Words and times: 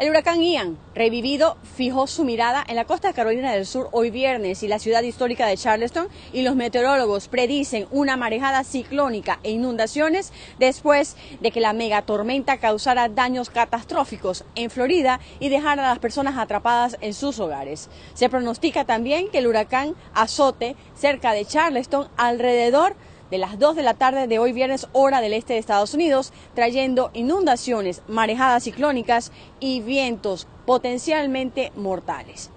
El 0.00 0.08
huracán 0.08 0.42
Ian, 0.42 0.78
revivido, 0.94 1.58
fijó 1.76 2.06
su 2.06 2.24
mirada 2.24 2.64
en 2.66 2.76
la 2.76 2.86
costa 2.86 3.08
de 3.08 3.14
Carolina 3.14 3.52
del 3.52 3.66
Sur 3.66 3.90
hoy 3.92 4.10
viernes 4.10 4.62
y 4.62 4.66
la 4.66 4.78
ciudad 4.78 5.02
histórica 5.02 5.46
de 5.46 5.58
Charleston 5.58 6.08
y 6.32 6.40
los 6.40 6.56
meteorólogos 6.56 7.28
predicen 7.28 7.86
una 7.90 8.16
marejada 8.16 8.64
ciclónica 8.64 9.40
e 9.42 9.50
inundaciones 9.50 10.32
después 10.58 11.18
de 11.42 11.50
que 11.50 11.60
la 11.60 11.74
megatormenta 11.74 12.56
causara 12.56 13.10
daños 13.10 13.50
catastróficos 13.50 14.46
en 14.54 14.70
Florida 14.70 15.20
y 15.38 15.50
dejara 15.50 15.84
a 15.84 15.90
las 15.90 15.98
personas 15.98 16.38
atrapadas 16.38 16.96
en 17.02 17.12
sus 17.12 17.38
hogares. 17.38 17.90
Se 18.14 18.30
pronostica 18.30 18.86
también 18.86 19.28
que 19.28 19.36
el 19.36 19.48
huracán 19.48 19.94
azote 20.14 20.76
cerca 20.96 21.34
de 21.34 21.44
Charleston 21.44 22.08
alrededor 22.16 22.94
de 22.94 23.09
las 23.38 23.58
2 23.58 23.76
de 23.76 23.82
la 23.82 23.94
tarde 23.94 24.26
de 24.26 24.38
hoy 24.38 24.52
viernes 24.52 24.88
hora 24.92 25.20
del 25.20 25.32
este 25.32 25.54
de 25.54 25.58
Estados 25.58 25.94
Unidos, 25.94 26.32
trayendo 26.54 27.10
inundaciones, 27.14 28.02
marejadas 28.08 28.64
ciclónicas 28.64 29.32
y 29.60 29.80
vientos 29.80 30.46
potencialmente 30.66 31.72
mortales. 31.76 32.50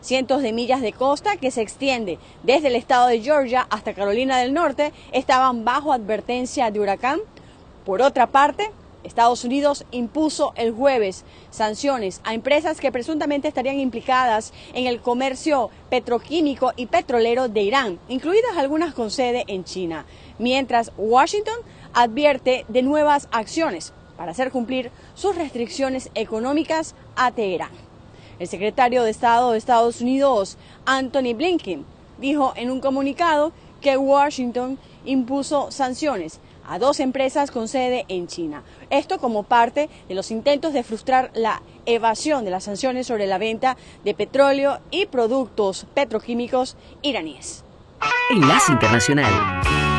Cientos 0.00 0.40
de 0.42 0.52
millas 0.52 0.80
de 0.80 0.92
costa 0.92 1.36
que 1.36 1.50
se 1.50 1.60
extiende 1.60 2.18
desde 2.42 2.68
el 2.68 2.76
estado 2.76 3.08
de 3.08 3.20
Georgia 3.20 3.66
hasta 3.70 3.92
Carolina 3.92 4.38
del 4.38 4.54
Norte 4.54 4.92
estaban 5.12 5.64
bajo 5.64 5.92
advertencia 5.92 6.70
de 6.70 6.80
huracán. 6.80 7.20
Por 7.84 8.00
otra 8.00 8.26
parte, 8.28 8.70
Estados 9.04 9.44
Unidos 9.44 9.84
impuso 9.90 10.52
el 10.56 10.72
jueves 10.72 11.24
sanciones 11.50 12.20
a 12.24 12.34
empresas 12.34 12.80
que 12.80 12.92
presuntamente 12.92 13.48
estarían 13.48 13.80
implicadas 13.80 14.52
en 14.74 14.86
el 14.86 15.00
comercio 15.00 15.70
petroquímico 15.88 16.72
y 16.76 16.86
petrolero 16.86 17.48
de 17.48 17.62
Irán, 17.62 17.98
incluidas 18.08 18.56
algunas 18.56 18.94
con 18.94 19.10
sede 19.10 19.44
en 19.46 19.64
China, 19.64 20.06
mientras 20.38 20.92
Washington 20.96 21.58
advierte 21.94 22.64
de 22.68 22.82
nuevas 22.82 23.28
acciones 23.32 23.92
para 24.16 24.32
hacer 24.32 24.50
cumplir 24.50 24.90
sus 25.14 25.34
restricciones 25.34 26.10
económicas 26.14 26.94
a 27.16 27.30
Teherán. 27.30 27.70
El 28.38 28.48
secretario 28.48 29.02
de 29.02 29.10
Estado 29.10 29.52
de 29.52 29.58
Estados 29.58 30.00
Unidos, 30.00 30.58
Anthony 30.84 31.34
Blinken, 31.34 31.86
dijo 32.18 32.52
en 32.56 32.70
un 32.70 32.80
comunicado 32.80 33.52
que 33.80 33.96
Washington 33.96 34.78
impuso 35.04 35.70
sanciones 35.70 36.40
a 36.66 36.78
dos 36.78 37.00
empresas 37.00 37.50
con 37.50 37.68
sede 37.68 38.04
en 38.08 38.26
China. 38.26 38.62
Esto 38.90 39.18
como 39.18 39.42
parte 39.42 39.90
de 40.08 40.14
los 40.14 40.30
intentos 40.30 40.72
de 40.72 40.84
frustrar 40.84 41.30
la 41.34 41.62
evasión 41.86 42.44
de 42.44 42.50
las 42.50 42.64
sanciones 42.64 43.06
sobre 43.06 43.26
la 43.26 43.38
venta 43.38 43.76
de 44.04 44.14
petróleo 44.14 44.78
y 44.90 45.06
productos 45.06 45.86
petroquímicos 45.94 46.76
iraníes. 47.02 47.64
Enlace 48.30 48.72
Internacional. 48.72 49.89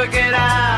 forget 0.00 0.32
I 0.32 0.69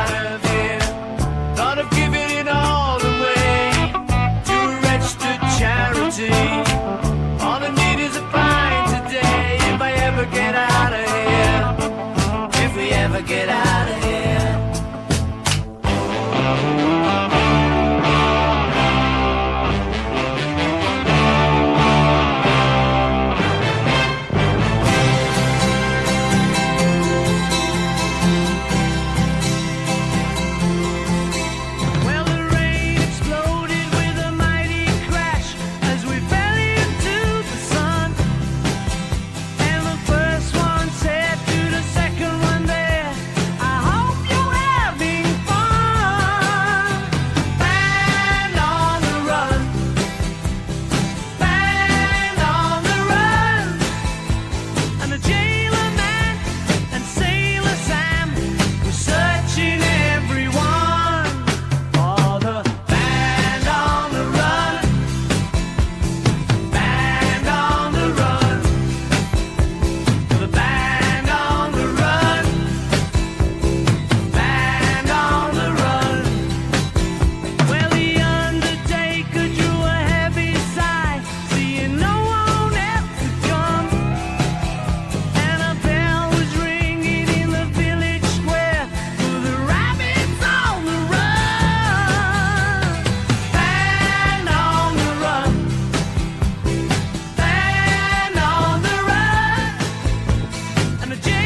gonna. 101.21 101.42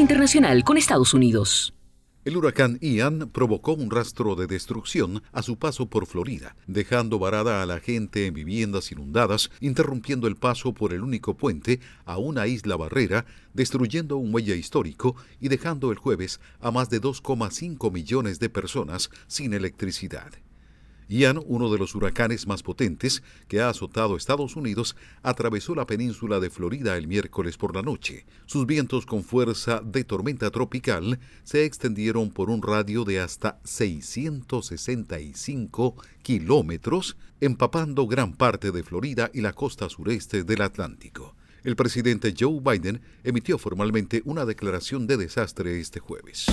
Internacional 0.00 0.64
con 0.64 0.76
Estados 0.76 1.14
Unidos. 1.14 1.74
El 2.24 2.38
huracán 2.38 2.78
Ian 2.80 3.28
provocó 3.30 3.74
un 3.74 3.90
rastro 3.90 4.34
de 4.34 4.46
destrucción 4.46 5.22
a 5.32 5.42
su 5.42 5.58
paso 5.58 5.86
por 5.86 6.06
Florida, 6.06 6.56
dejando 6.66 7.18
varada 7.18 7.62
a 7.62 7.66
la 7.66 7.80
gente 7.80 8.26
en 8.26 8.32
viviendas 8.32 8.90
inundadas, 8.92 9.50
interrumpiendo 9.60 10.26
el 10.26 10.36
paso 10.36 10.72
por 10.72 10.94
el 10.94 11.02
único 11.02 11.34
puente 11.34 11.80
a 12.06 12.16
una 12.16 12.46
isla 12.46 12.76
barrera, 12.76 13.26
destruyendo 13.52 14.16
un 14.16 14.30
muelle 14.30 14.56
histórico 14.56 15.16
y 15.38 15.48
dejando 15.48 15.92
el 15.92 15.98
jueves 15.98 16.40
a 16.60 16.70
más 16.70 16.88
de 16.88 17.02
2,5 17.02 17.92
millones 17.92 18.40
de 18.40 18.48
personas 18.48 19.10
sin 19.26 19.52
electricidad. 19.52 20.32
Ian, 21.08 21.40
uno 21.46 21.70
de 21.70 21.78
los 21.78 21.94
huracanes 21.94 22.46
más 22.46 22.62
potentes 22.62 23.22
que 23.48 23.60
ha 23.60 23.68
azotado 23.68 24.16
Estados 24.16 24.56
Unidos, 24.56 24.96
atravesó 25.22 25.74
la 25.74 25.86
península 25.86 26.40
de 26.40 26.48
Florida 26.50 26.96
el 26.96 27.06
miércoles 27.06 27.56
por 27.56 27.74
la 27.74 27.80
noche. 27.82 28.26
Sus 28.46 28.66
vientos 28.66 29.06
con 29.06 29.24
fuerza 29.24 29.80
de 29.84 30.04
tormenta 30.04 30.50
tropical 30.50 31.18
se 31.42 31.64
extendieron 31.64 32.30
por 32.30 32.50
un 32.50 32.62
radio 32.62 33.04
de 33.04 33.20
hasta 33.20 33.58
665 33.64 35.96
kilómetros, 36.22 37.16
empapando 37.40 38.06
gran 38.06 38.34
parte 38.34 38.70
de 38.72 38.82
Florida 38.82 39.30
y 39.34 39.40
la 39.40 39.52
costa 39.52 39.88
sureste 39.88 40.44
del 40.44 40.62
Atlántico. 40.62 41.34
El 41.64 41.76
presidente 41.76 42.34
Joe 42.38 42.60
Biden 42.60 43.00
emitió 43.24 43.56
formalmente 43.56 44.20
una 44.26 44.44
declaración 44.44 45.06
de 45.06 45.16
desastre 45.16 45.80
este 45.80 45.98
jueves. 45.98 46.46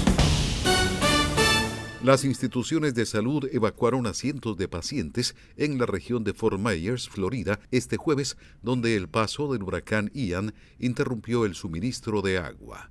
Las 2.04 2.26
instituciones 2.26 2.96
de 2.96 3.06
salud 3.06 3.48
evacuaron 3.52 4.08
a 4.08 4.16
cientos 4.16 4.58
de 4.58 4.68
pacientes 4.68 5.36
en 5.56 5.78
la 5.78 5.86
región 5.86 6.24
de 6.24 6.34
Fort 6.34 6.60
Myers, 6.60 7.08
Florida, 7.08 7.60
este 7.70 7.96
jueves, 7.96 8.38
donde 8.64 8.96
el 8.96 9.08
paso 9.08 9.54
del 9.54 9.62
huracán 9.62 10.10
Ian 10.16 10.56
interrumpió 10.80 11.46
el 11.46 11.54
suministro 11.54 12.24
de 12.24 12.40
agua. 12.40 12.90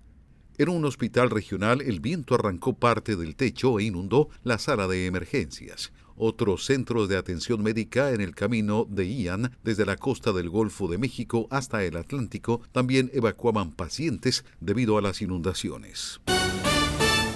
En 0.58 0.68
un 0.68 0.84
hospital 0.84 1.28
regional, 1.28 1.80
el 1.80 1.98
viento 1.98 2.36
arrancó 2.36 2.74
parte 2.74 3.16
del 3.16 3.34
techo 3.34 3.80
e 3.80 3.84
inundó 3.84 4.28
la 4.44 4.58
sala 4.58 4.86
de 4.86 5.06
emergencias. 5.06 5.92
Otros 6.14 6.64
centros 6.64 7.08
de 7.08 7.16
atención 7.16 7.64
médica 7.64 8.12
en 8.12 8.20
el 8.20 8.36
camino 8.36 8.86
de 8.88 9.12
Ian, 9.12 9.56
desde 9.64 9.86
la 9.86 9.96
costa 9.96 10.32
del 10.32 10.50
Golfo 10.50 10.86
de 10.86 10.98
México 10.98 11.48
hasta 11.50 11.82
el 11.82 11.96
Atlántico, 11.96 12.62
también 12.70 13.10
evacuaban 13.12 13.72
pacientes 13.72 14.44
debido 14.60 14.98
a 14.98 15.02
las 15.02 15.20
inundaciones. 15.20 16.20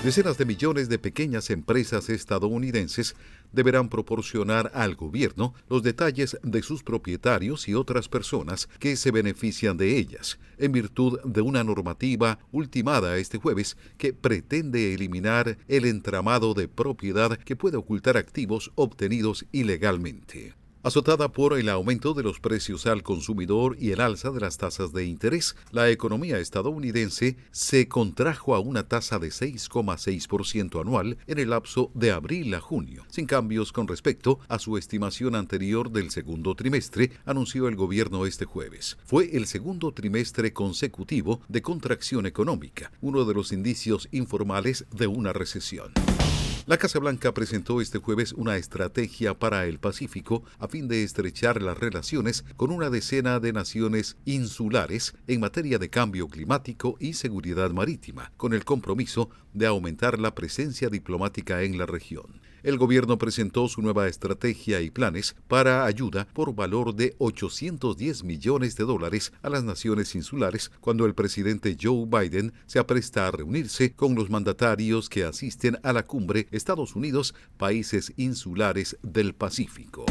Decenas 0.04 0.36
de 0.36 0.44
millones 0.44 0.90
de 0.90 0.98
pequeñas 0.98 1.48
empresas 1.48 2.10
estadounidenses 2.10 3.16
deberán 3.52 3.88
proporcionar 3.88 4.70
al 4.74 4.96
gobierno 4.96 5.54
los 5.70 5.82
detalles 5.82 6.36
de 6.42 6.62
sus 6.62 6.82
propietarios 6.82 7.68
y 7.68 7.74
otras 7.74 8.10
personas 8.10 8.68
que 8.78 8.96
se 8.96 9.10
benefician 9.10 9.78
de 9.78 9.96
ellas, 9.96 10.38
en 10.58 10.72
virtud 10.72 11.20
de 11.24 11.40
una 11.40 11.64
normativa 11.64 12.38
ultimada 12.52 13.16
este 13.16 13.38
jueves 13.38 13.78
que 13.96 14.12
pretende 14.12 14.92
eliminar 14.92 15.56
el 15.68 15.86
entramado 15.86 16.52
de 16.52 16.68
propiedad 16.68 17.38
que 17.38 17.56
puede 17.56 17.78
ocultar 17.78 18.18
activos 18.18 18.72
obtenidos 18.74 19.46
ilegalmente. 19.52 20.52
Azotada 20.84 21.32
por 21.32 21.58
el 21.58 21.70
aumento 21.70 22.12
de 22.12 22.22
los 22.22 22.40
precios 22.40 22.84
al 22.84 23.02
consumidor 23.02 23.74
y 23.80 23.92
el 23.92 24.02
alza 24.02 24.30
de 24.30 24.40
las 24.40 24.58
tasas 24.58 24.92
de 24.92 25.06
interés, 25.06 25.56
la 25.72 25.88
economía 25.88 26.38
estadounidense 26.38 27.38
se 27.52 27.88
contrajo 27.88 28.54
a 28.54 28.60
una 28.60 28.86
tasa 28.86 29.18
de 29.18 29.28
6,6% 29.28 30.78
anual 30.78 31.16
en 31.26 31.38
el 31.38 31.48
lapso 31.48 31.90
de 31.94 32.10
abril 32.10 32.52
a 32.52 32.60
junio, 32.60 33.06
sin 33.08 33.24
cambios 33.24 33.72
con 33.72 33.88
respecto 33.88 34.40
a 34.46 34.58
su 34.58 34.76
estimación 34.76 35.36
anterior 35.36 35.90
del 35.90 36.10
segundo 36.10 36.54
trimestre, 36.54 37.12
anunció 37.24 37.66
el 37.68 37.76
gobierno 37.76 38.26
este 38.26 38.44
jueves. 38.44 38.98
Fue 39.06 39.34
el 39.34 39.46
segundo 39.46 39.90
trimestre 39.92 40.52
consecutivo 40.52 41.40
de 41.48 41.62
contracción 41.62 42.26
económica, 42.26 42.92
uno 43.00 43.24
de 43.24 43.32
los 43.32 43.52
indicios 43.52 44.06
informales 44.12 44.84
de 44.90 45.06
una 45.06 45.32
recesión. 45.32 45.94
La 46.66 46.78
Casa 46.78 46.98
Blanca 46.98 47.34
presentó 47.34 47.82
este 47.82 47.98
jueves 47.98 48.32
una 48.32 48.56
estrategia 48.56 49.38
para 49.38 49.66
el 49.66 49.78
Pacífico 49.78 50.44
a 50.58 50.66
fin 50.66 50.88
de 50.88 51.02
estrechar 51.02 51.60
las 51.60 51.76
relaciones 51.76 52.42
con 52.56 52.70
una 52.70 52.88
decena 52.88 53.38
de 53.38 53.52
naciones 53.52 54.16
insulares 54.24 55.14
en 55.26 55.40
materia 55.40 55.78
de 55.78 55.90
cambio 55.90 56.26
climático 56.26 56.96
y 56.98 57.12
seguridad 57.12 57.70
marítima, 57.72 58.32
con 58.38 58.54
el 58.54 58.64
compromiso 58.64 59.28
de 59.52 59.66
aumentar 59.66 60.18
la 60.18 60.34
presencia 60.34 60.88
diplomática 60.88 61.60
en 61.64 61.76
la 61.76 61.84
región 61.84 62.40
el 62.64 62.78
gobierno 62.78 63.18
presentó 63.18 63.68
su 63.68 63.80
nueva 63.82 64.08
estrategia 64.08 64.80
y 64.80 64.90
planes 64.90 65.36
para 65.46 65.84
ayuda 65.84 66.26
por 66.32 66.54
valor 66.54 66.94
de 66.94 67.14
810 67.18 68.24
millones 68.24 68.76
de 68.76 68.84
dólares 68.84 69.32
a 69.42 69.50
las 69.50 69.62
naciones 69.62 70.14
insulares 70.14 70.72
cuando 70.80 71.06
el 71.06 71.14
presidente 71.14 71.76
Joe 71.80 72.06
Biden 72.06 72.52
se 72.66 72.78
apresta 72.78 73.28
a 73.28 73.30
reunirse 73.30 73.92
con 73.92 74.14
los 74.14 74.30
mandatarios 74.30 75.08
que 75.08 75.24
asisten 75.24 75.78
a 75.82 75.92
la 75.92 76.04
cumbre 76.06 76.48
Estados 76.50 76.96
Unidos, 76.96 77.34
países 77.56 78.12
insulares 78.16 78.96
del 79.02 79.34
Pacífico. 79.34 80.06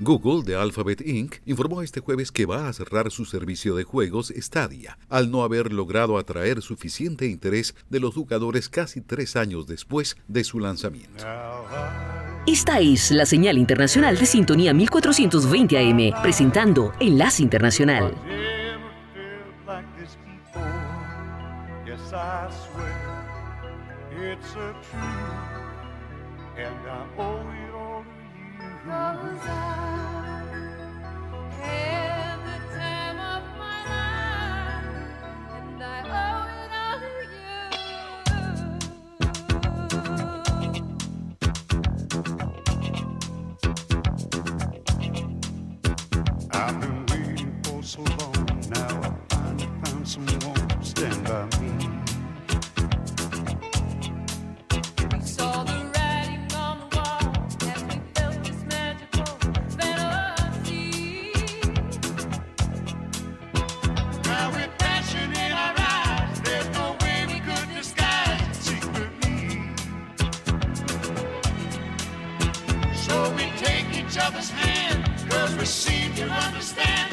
Google 0.00 0.42
de 0.42 0.56
Alphabet 0.56 1.00
Inc. 1.06 1.36
informó 1.46 1.82
este 1.82 2.00
jueves 2.00 2.32
que 2.32 2.46
va 2.46 2.68
a 2.68 2.72
cerrar 2.72 3.10
su 3.10 3.24
servicio 3.24 3.76
de 3.76 3.84
juegos 3.84 4.32
Stadia, 4.36 4.98
al 5.08 5.30
no 5.30 5.44
haber 5.44 5.72
logrado 5.72 6.18
atraer 6.18 6.62
suficiente 6.62 7.26
interés 7.26 7.74
de 7.90 8.00
los 8.00 8.14
jugadores 8.14 8.68
casi 8.68 9.00
tres 9.00 9.36
años 9.36 9.66
después 9.66 10.16
de 10.26 10.42
su 10.42 10.58
lanzamiento. 10.58 11.24
Esta 12.46 12.80
es 12.80 13.10
la 13.10 13.24
señal 13.24 13.56
internacional 13.56 14.18
de 14.18 14.26
sintonía 14.26 14.74
1420 14.74 15.78
AM, 15.78 16.22
presentando 16.22 16.92
Enlace 17.00 17.42
Internacional. 17.42 18.14
never 75.64 75.72
seem 75.72 76.14
to 76.14 76.24
understand. 76.24 77.03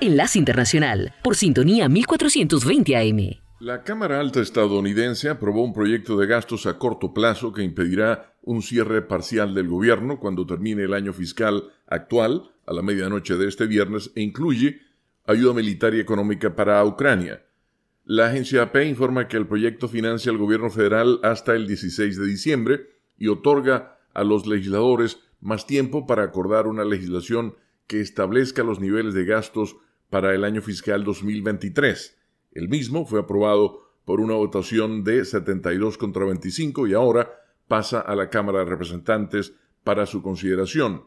Enlace 0.00 0.38
Internacional, 0.38 1.14
por 1.22 1.36
sintonía 1.36 1.88
1420 1.88 2.96
AM. 2.96 3.42
La 3.60 3.84
Cámara 3.84 4.18
Alta 4.18 4.40
estadounidense 4.40 5.28
aprobó 5.28 5.62
un 5.62 5.72
proyecto 5.72 6.16
de 6.16 6.26
gastos 6.26 6.66
a 6.66 6.78
corto 6.78 7.12
plazo 7.12 7.52
que 7.52 7.62
impedirá 7.62 8.34
un 8.42 8.62
cierre 8.62 9.02
parcial 9.02 9.54
del 9.54 9.68
gobierno 9.68 10.18
cuando 10.18 10.46
termine 10.46 10.84
el 10.84 10.94
año 10.94 11.12
fiscal 11.12 11.70
actual, 11.86 12.50
a 12.66 12.72
la 12.72 12.82
medianoche 12.82 13.36
de 13.36 13.46
este 13.46 13.66
viernes, 13.66 14.10
e 14.16 14.22
incluye 14.22 14.80
ayuda 15.26 15.54
militar 15.54 15.94
y 15.94 16.00
económica 16.00 16.56
para 16.56 16.84
Ucrania. 16.84 17.44
La 18.04 18.26
agencia 18.26 18.62
AP 18.62 18.76
informa 18.84 19.28
que 19.28 19.36
el 19.36 19.46
proyecto 19.46 19.86
financia 19.88 20.32
al 20.32 20.38
gobierno 20.38 20.70
federal 20.70 21.20
hasta 21.22 21.54
el 21.54 21.68
16 21.68 22.18
de 22.18 22.26
diciembre 22.26 22.80
y 23.16 23.28
otorga 23.28 23.98
a 24.14 24.24
los 24.24 24.46
legisladores 24.46 25.20
más 25.40 25.66
tiempo 25.66 26.06
para 26.06 26.24
acordar 26.24 26.66
una 26.66 26.84
legislación 26.84 27.54
que 27.86 28.00
establezca 28.00 28.62
los 28.62 28.80
niveles 28.80 29.14
de 29.14 29.24
gastos 29.24 29.76
para 30.10 30.34
el 30.34 30.44
año 30.44 30.62
fiscal 30.62 31.04
2023. 31.04 32.18
El 32.52 32.68
mismo 32.68 33.06
fue 33.06 33.20
aprobado 33.20 33.82
por 34.04 34.20
una 34.20 34.34
votación 34.34 35.04
de 35.04 35.24
72 35.24 35.98
contra 35.98 36.24
25 36.24 36.86
y 36.86 36.94
ahora 36.94 37.30
pasa 37.68 38.00
a 38.00 38.14
la 38.14 38.28
Cámara 38.28 38.60
de 38.60 38.66
Representantes 38.66 39.54
para 39.84 40.06
su 40.06 40.22
consideración. 40.22 41.04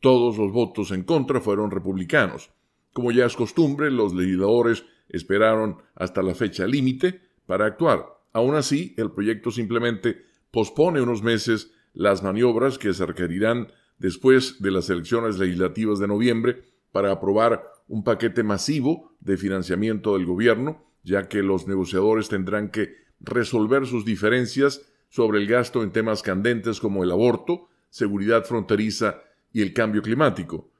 Todos 0.00 0.38
los 0.38 0.52
votos 0.52 0.92
en 0.92 1.02
contra 1.02 1.40
fueron 1.40 1.70
republicanos. 1.70 2.50
Como 2.92 3.10
ya 3.10 3.26
es 3.26 3.36
costumbre, 3.36 3.90
los 3.90 4.14
legisladores 4.14 4.84
esperaron 5.08 5.82
hasta 5.94 6.22
la 6.22 6.34
fecha 6.34 6.66
límite 6.66 7.20
para 7.46 7.66
actuar. 7.66 8.06
Aún 8.32 8.54
así, 8.54 8.94
el 8.96 9.10
proyecto 9.10 9.50
simplemente 9.50 10.22
pospone 10.50 11.00
unos 11.00 11.22
meses 11.22 11.72
las 11.94 12.22
maniobras 12.22 12.78
que 12.78 12.92
se 12.94 13.06
requerirán 13.06 13.72
después 13.98 14.60
de 14.60 14.70
las 14.70 14.90
elecciones 14.90 15.38
legislativas 15.38 15.98
de 15.98 16.08
noviembre 16.08 16.62
para 16.92 17.12
aprobar 17.12 17.64
un 17.88 18.04
paquete 18.04 18.42
masivo 18.42 19.16
de 19.20 19.36
financiamiento 19.36 20.14
del 20.14 20.26
gobierno, 20.26 20.84
ya 21.02 21.28
que 21.28 21.42
los 21.42 21.66
negociadores 21.66 22.28
tendrán 22.28 22.70
que 22.70 22.94
resolver 23.20 23.86
sus 23.86 24.04
diferencias 24.04 24.82
sobre 25.08 25.38
el 25.38 25.46
gasto 25.46 25.82
en 25.82 25.90
temas 25.90 26.22
candentes 26.22 26.80
como 26.80 27.02
el 27.02 27.10
aborto, 27.10 27.68
seguridad 27.90 28.44
fronteriza 28.44 29.22
y 29.52 29.62
el 29.62 29.72
cambio 29.72 30.02
climático. 30.02 30.70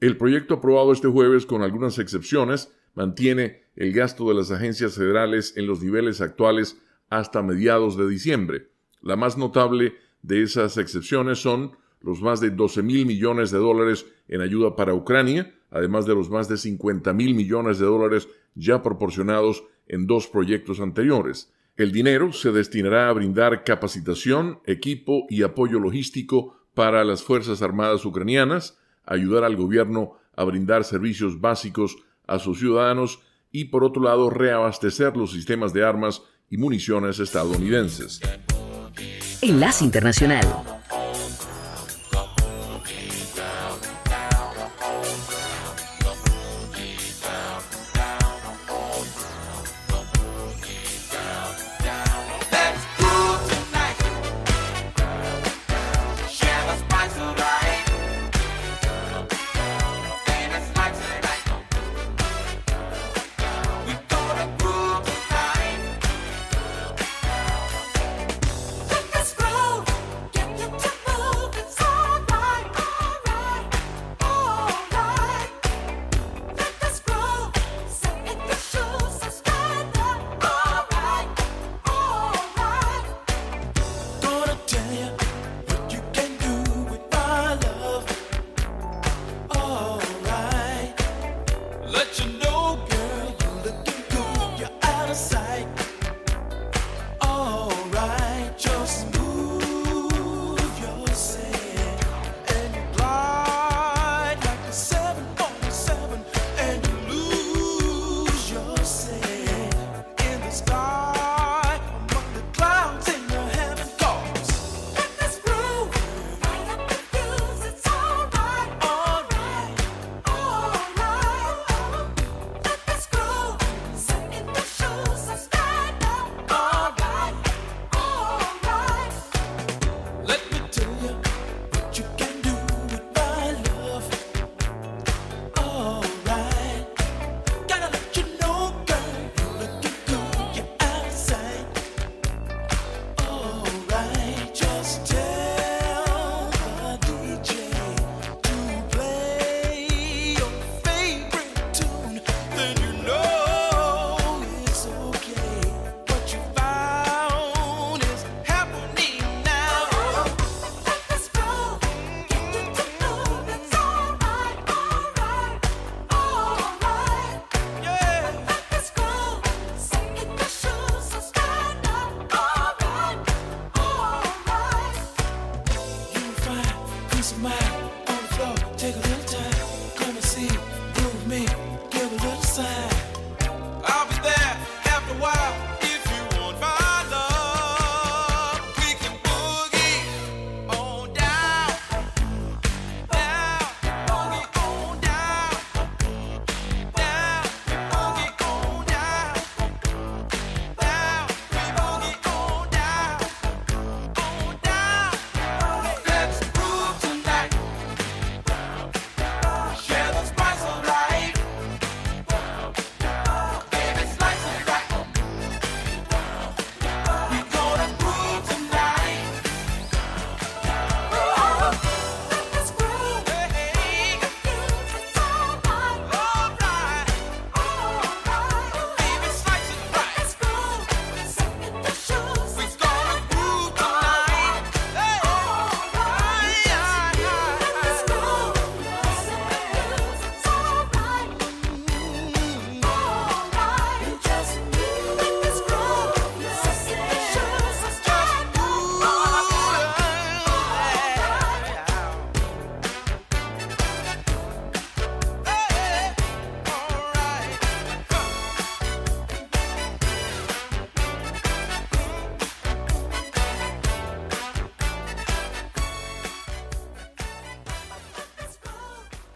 El 0.00 0.16
proyecto 0.16 0.54
aprobado 0.54 0.92
este 0.92 1.08
jueves, 1.08 1.46
con 1.46 1.62
algunas 1.62 1.98
excepciones, 1.98 2.72
mantiene 2.94 3.62
el 3.76 3.92
gasto 3.92 4.28
de 4.28 4.34
las 4.34 4.50
agencias 4.50 4.94
federales 4.94 5.56
en 5.56 5.66
los 5.66 5.82
niveles 5.82 6.20
actuales 6.20 6.80
hasta 7.08 7.42
mediados 7.42 7.96
de 7.96 8.08
diciembre. 8.08 8.68
La 9.00 9.16
más 9.16 9.36
notable 9.36 9.94
de 10.22 10.42
esas 10.42 10.76
excepciones 10.76 11.38
son 11.40 11.72
los 12.02 12.20
más 12.20 12.40
de 12.40 12.50
12 12.50 12.82
mil 12.82 13.06
millones 13.06 13.50
de 13.50 13.58
dólares 13.58 14.06
en 14.28 14.40
ayuda 14.40 14.76
para 14.76 14.94
Ucrania, 14.94 15.54
además 15.70 16.06
de 16.06 16.14
los 16.14 16.30
más 16.30 16.48
de 16.48 16.56
50 16.56 17.12
mil 17.12 17.34
millones 17.34 17.78
de 17.78 17.86
dólares 17.86 18.28
ya 18.54 18.82
proporcionados 18.82 19.64
en 19.86 20.06
dos 20.06 20.26
proyectos 20.26 20.80
anteriores. 20.80 21.52
El 21.76 21.92
dinero 21.92 22.32
se 22.32 22.52
destinará 22.52 23.08
a 23.08 23.12
brindar 23.12 23.64
capacitación, 23.64 24.60
equipo 24.66 25.26
y 25.30 25.42
apoyo 25.42 25.78
logístico 25.78 26.56
para 26.74 27.04
las 27.04 27.22
Fuerzas 27.22 27.62
Armadas 27.62 28.04
ucranianas, 28.04 28.78
ayudar 29.04 29.44
al 29.44 29.56
gobierno 29.56 30.18
a 30.36 30.44
brindar 30.44 30.84
servicios 30.84 31.40
básicos 31.40 31.96
a 32.26 32.38
sus 32.38 32.58
ciudadanos 32.58 33.20
y, 33.50 33.66
por 33.66 33.84
otro 33.84 34.02
lado, 34.02 34.30
reabastecer 34.30 35.16
los 35.16 35.32
sistemas 35.32 35.72
de 35.72 35.84
armas 35.84 36.22
y 36.50 36.56
municiones 36.56 37.18
estadounidenses. 37.18 38.20
Enlace 39.40 39.84
Internacional. 39.84 40.46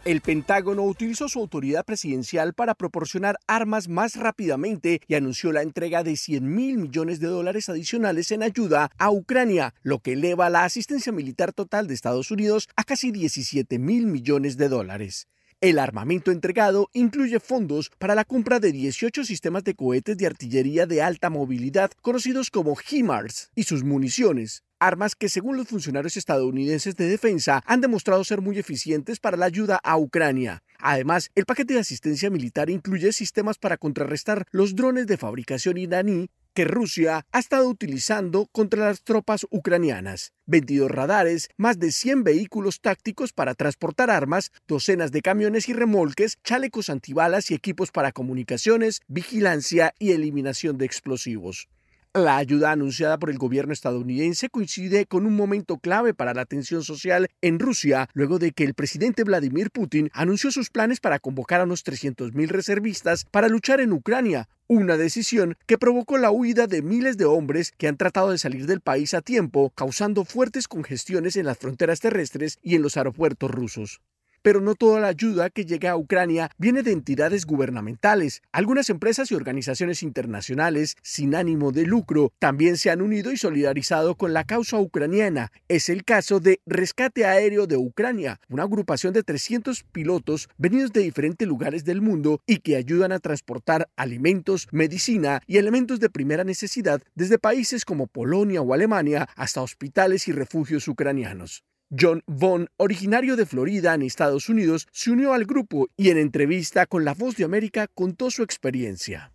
El 0.07 0.21
Pentágono 0.21 0.85
utilizó 0.85 1.29
su 1.29 1.41
autoridad 1.41 1.85
presidencial 1.85 2.55
para 2.55 2.77
proporcionar 2.77 3.41
armas 3.49 3.89
más 3.89 4.15
rápidamente 4.15 5.01
y 5.09 5.17
anunció 5.17 5.51
la 5.51 5.63
entrega 5.63 6.05
de 6.05 6.15
100 6.15 6.49
mil 6.49 6.79
millones 6.79 7.19
de 7.19 7.27
dólares 7.27 7.69
adicionales 7.69 8.31
en 8.31 8.45
ayuda 8.45 8.93
a 8.99 9.11
Ucrania, 9.11 9.75
lo 9.83 9.99
que 9.99 10.13
eleva 10.13 10.49
la 10.49 10.63
asistencia 10.63 11.11
militar 11.11 11.53
total 11.53 11.89
de 11.89 11.95
Estados 11.95 12.31
Unidos 12.31 12.69
a 12.77 12.85
casi 12.85 13.11
17 13.11 13.81
mil 13.81 14.07
millones 14.07 14.57
de 14.57 14.69
dólares. 14.69 15.27
El 15.63 15.79
armamento 15.79 16.31
entregado 16.31 16.91
incluye 16.93 17.41
fondos 17.41 17.91
para 17.99 18.15
la 18.15 18.27
compra 18.27 18.61
de 18.61 18.71
18 18.71 19.25
sistemas 19.25 19.65
de 19.65 19.75
cohetes 19.75 20.19
de 20.19 20.27
artillería 20.27 20.87
de 20.87 21.03
alta 21.03 21.31
movilidad 21.31 21.91
conocidos 22.01 22.51
como 22.51 22.77
HIMARS 22.77 23.51
y 23.57 23.65
sus 23.65 23.83
municiones, 23.83 24.63
armas 24.79 25.15
que 25.15 25.29
según 25.29 25.57
los 25.57 25.69
funcionarios 25.69 26.17
estadounidenses 26.17 26.97
de 26.97 27.09
defensa 27.09 27.63
han 27.67 27.81
demostrado 27.81 28.25
ser 28.25 28.41
muy 28.41 28.59
eficientes 28.59 29.21
para 29.21 29.37
la 29.37 29.47
ayuda 29.47 29.81
a 29.83 29.97
Ucrania. 29.99 30.63
Además, 30.79 31.31
el 31.35 31.45
paquete 31.45 31.75
de 31.75 31.81
asistencia 31.81 32.31
militar 32.31 32.71
incluye 32.71 33.13
sistemas 33.13 33.59
para 33.59 33.77
contrarrestar 33.77 34.47
los 34.51 34.75
drones 34.75 35.07
de 35.07 35.17
fabricación 35.17 35.79
iraní 35.79 36.29
que 36.57 36.65
Rusia 36.65 37.27
ha 37.33 37.39
estado 37.39 37.69
utilizando 37.69 38.47
contra 38.51 38.87
las 38.87 39.03
tropas 39.03 39.47
ucranianas. 39.51 40.33
22 40.47 40.91
radares, 40.91 41.51
más 41.59 41.79
de 41.79 41.93
100 41.93 42.25
vehículos 42.25 42.81
tácticos 42.81 43.35
para 43.35 43.55
transportar 43.55 44.09
armas, 44.09 44.53
docenas 44.67 45.13
de 45.13 45.21
camiones 45.21 45.69
y 45.69 45.75
remolques, 45.75 46.39
chalecos 46.43 46.89
antibalas 46.89 47.51
y 47.51 47.55
equipos 47.55 47.91
para 47.91 48.11
comunicaciones, 48.11 49.03
vigilancia 49.07 49.93
y 49.99 50.13
eliminación 50.13 50.79
de 50.79 50.87
explosivos. 50.87 51.69
La 52.17 52.39
ayuda 52.39 52.71
anunciada 52.71 53.19
por 53.19 53.29
el 53.29 53.37
gobierno 53.37 53.75
estadounidense 53.75 54.49
coincide 54.49 55.05
con 55.05 55.27
un 55.27 55.37
momento 55.37 55.77
clave 55.77 56.15
para 56.15 56.33
la 56.33 56.47
tensión 56.47 56.83
social 56.83 57.29
en 57.43 57.59
Rusia, 57.59 58.09
luego 58.15 58.39
de 58.39 58.53
que 58.53 58.65
el 58.65 58.73
presidente 58.73 59.23
Vladimir 59.23 59.71
Putin 59.71 60.09
anunció 60.15 60.51
sus 60.51 60.71
planes 60.71 60.99
para 60.99 61.19
convocar 61.19 61.61
a 61.61 61.65
unos 61.65 61.85
300.000 61.85 62.49
reservistas 62.49 63.27
para 63.31 63.51
luchar 63.51 63.83
en 63.83 63.93
Ucrania, 63.93 64.49
una 64.67 64.97
decisión 64.97 65.59
que 65.67 65.77
provocó 65.77 66.17
la 66.17 66.31
huida 66.31 66.67
de 66.67 66.81
miles 66.81 67.19
de 67.19 67.27
hombres 67.27 67.75
que 67.77 67.87
han 67.87 67.99
tratado 67.99 68.31
de 68.31 68.39
salir 68.39 68.65
del 68.65 68.81
país 68.81 69.13
a 69.13 69.21
tiempo, 69.21 69.71
causando 69.75 70.25
fuertes 70.25 70.69
congestiones 70.69 71.37
en 71.37 71.45
las 71.45 71.59
fronteras 71.59 72.01
terrestres 72.01 72.59
y 72.63 72.77
en 72.77 72.83
los 72.83 72.97
aeropuertos 72.97 73.51
rusos 73.51 74.01
pero 74.47 74.61
no 74.61 74.77
toda 74.77 75.01
la 75.01 75.09
ayuda 75.09 75.51
que 75.51 75.65
llega 75.65 75.91
a 75.91 75.97
Ucrania 75.97 76.53
viene 76.57 76.85
de 76.85 76.93
entidades 76.93 77.47
gubernamentales. 77.47 78.43
Algunas 78.53 78.91
empresas 78.91 79.33
y 79.33 79.35
organizaciones 79.35 80.05
internacionales 80.05 80.95
sin 81.03 81.35
ánimo 81.35 81.73
de 81.73 81.85
lucro 81.85 82.31
también 82.39 82.77
se 82.77 82.91
han 82.91 83.03
unido 83.03 83.33
y 83.33 83.39
solidarizado 83.39 84.15
con 84.15 84.33
la 84.33 84.45
causa 84.45 84.79
ucraniana. 84.79 85.51
Es 85.67 85.89
el 85.89 86.05
caso 86.05 86.39
de 86.39 86.61
Rescate 86.65 87.27
Aéreo 87.27 87.67
de 87.67 87.77
Ucrania, 87.77 88.39
una 88.49 88.63
agrupación 88.63 89.13
de 89.13 89.25
300 89.25 89.83
pilotos 89.83 90.49
venidos 90.59 90.93
de 90.93 91.01
diferentes 91.01 91.49
lugares 91.49 91.85
del 91.85 92.01
mundo 92.01 92.41
y 92.47 92.59
que 92.59 92.77
ayudan 92.77 93.11
a 93.11 93.19
transportar 93.19 93.89
alimentos, 93.97 94.69
medicina 94.71 95.43
y 95.49 95.57
elementos 95.57 95.99
de 95.99 96.09
primera 96.09 96.45
necesidad 96.45 97.03
desde 97.17 97.41
países 97.41 97.85
como 97.85 98.07
Polonia 98.07 98.63
o 98.63 98.75
Alemania 98.75 99.29
hasta 99.35 99.61
hospitales 99.61 100.29
y 100.29 100.33
refugios 100.33 100.87
ucranianos. 100.87 101.65
John 101.91 102.23
Vaughn, 102.27 102.69
originario 102.79 103.37
de 103.37 103.47
Florida 103.47 103.95
en 103.95 104.03
Estados 104.03 104.49
Unidos, 104.49 104.89
se 104.91 105.13
unió 105.13 105.33
al 105.33 105.45
grupo 105.45 105.89
y 105.97 106.11
en 106.11 106.19
entrevista 106.19 106.85
con 106.87 107.05
La 107.05 107.15
Voz 107.15 107.37
de 107.37 107.45
América 107.45 107.87
contó 107.87 108.31
su 108.33 108.43
experiencia. 108.43 109.33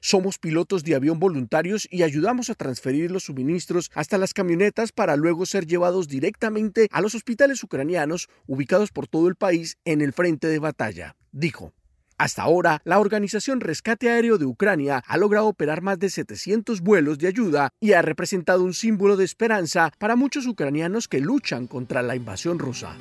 Somos 0.00 0.38
pilotos 0.38 0.82
de 0.82 0.96
avión 0.96 1.20
voluntarios 1.20 1.86
y 1.90 2.02
ayudamos 2.02 2.50
a 2.50 2.54
transferir 2.54 3.10
los 3.12 3.24
suministros 3.24 3.90
hasta 3.94 4.18
las 4.18 4.34
camionetas 4.34 4.92
para 4.92 5.16
luego 5.16 5.46
ser 5.46 5.66
llevados 5.66 6.08
directamente 6.08 6.88
a 6.90 7.00
los 7.00 7.14
hospitales 7.14 7.62
ucranianos 7.62 8.28
ubicados 8.46 8.90
por 8.90 9.06
todo 9.06 9.28
el 9.28 9.36
país 9.36 9.78
en 9.84 10.00
el 10.02 10.12
frente 10.12 10.48
de 10.48 10.58
batalla, 10.58 11.16
dijo. 11.30 11.72
Hasta 12.18 12.42
ahora, 12.42 12.80
la 12.84 12.98
Organización 12.98 13.60
Rescate 13.60 14.10
Aéreo 14.10 14.38
de 14.38 14.44
Ucrania 14.44 15.02
ha 15.06 15.16
logrado 15.16 15.46
operar 15.46 15.82
más 15.82 15.98
de 15.98 16.10
700 16.10 16.80
vuelos 16.80 17.18
de 17.18 17.28
ayuda 17.28 17.70
y 17.80 17.92
ha 17.92 18.02
representado 18.02 18.62
un 18.62 18.74
símbolo 18.74 19.16
de 19.16 19.24
esperanza 19.24 19.90
para 19.98 20.16
muchos 20.16 20.46
ucranianos 20.46 21.08
que 21.08 21.20
luchan 21.20 21.66
contra 21.66 22.02
la 22.02 22.14
invasión 22.14 22.58
rusa. 22.58 22.96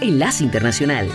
Enlace 0.00 0.44
Internacional. 0.44 1.08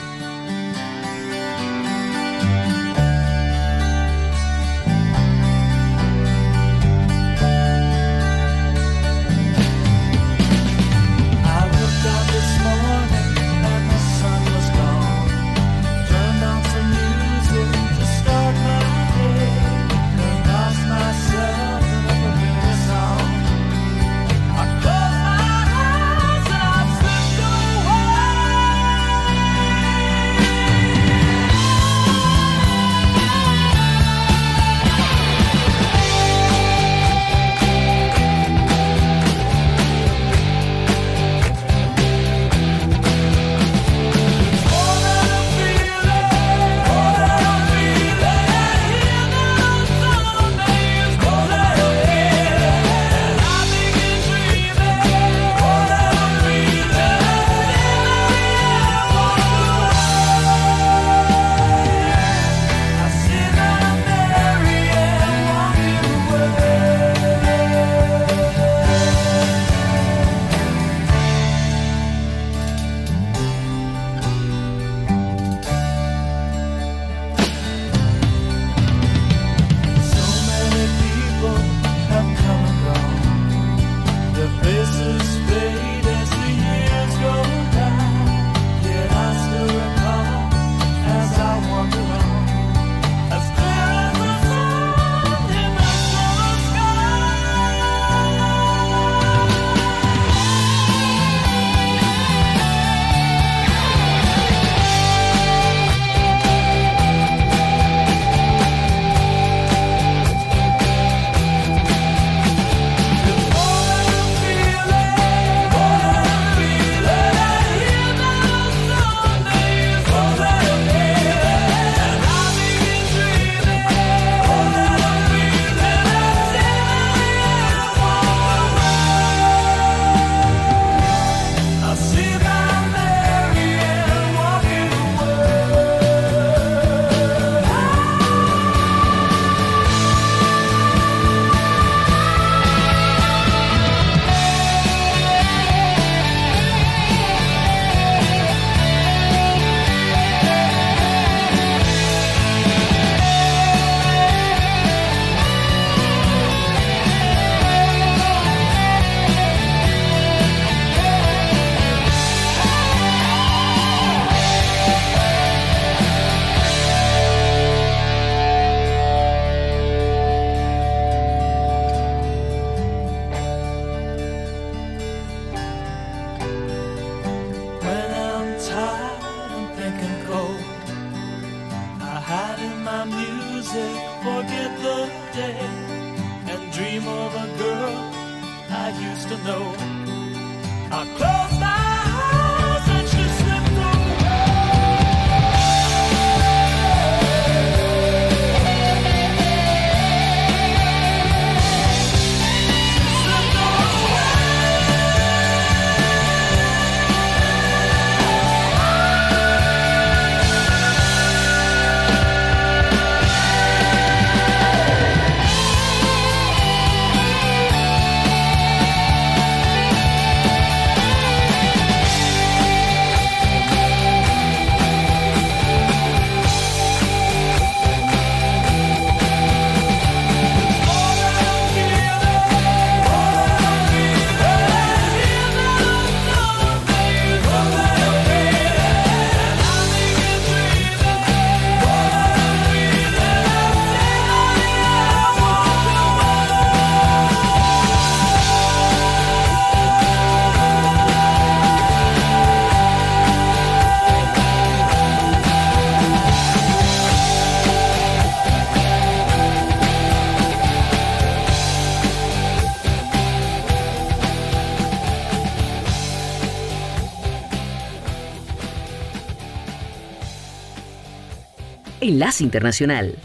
Internacional. 272.41 273.15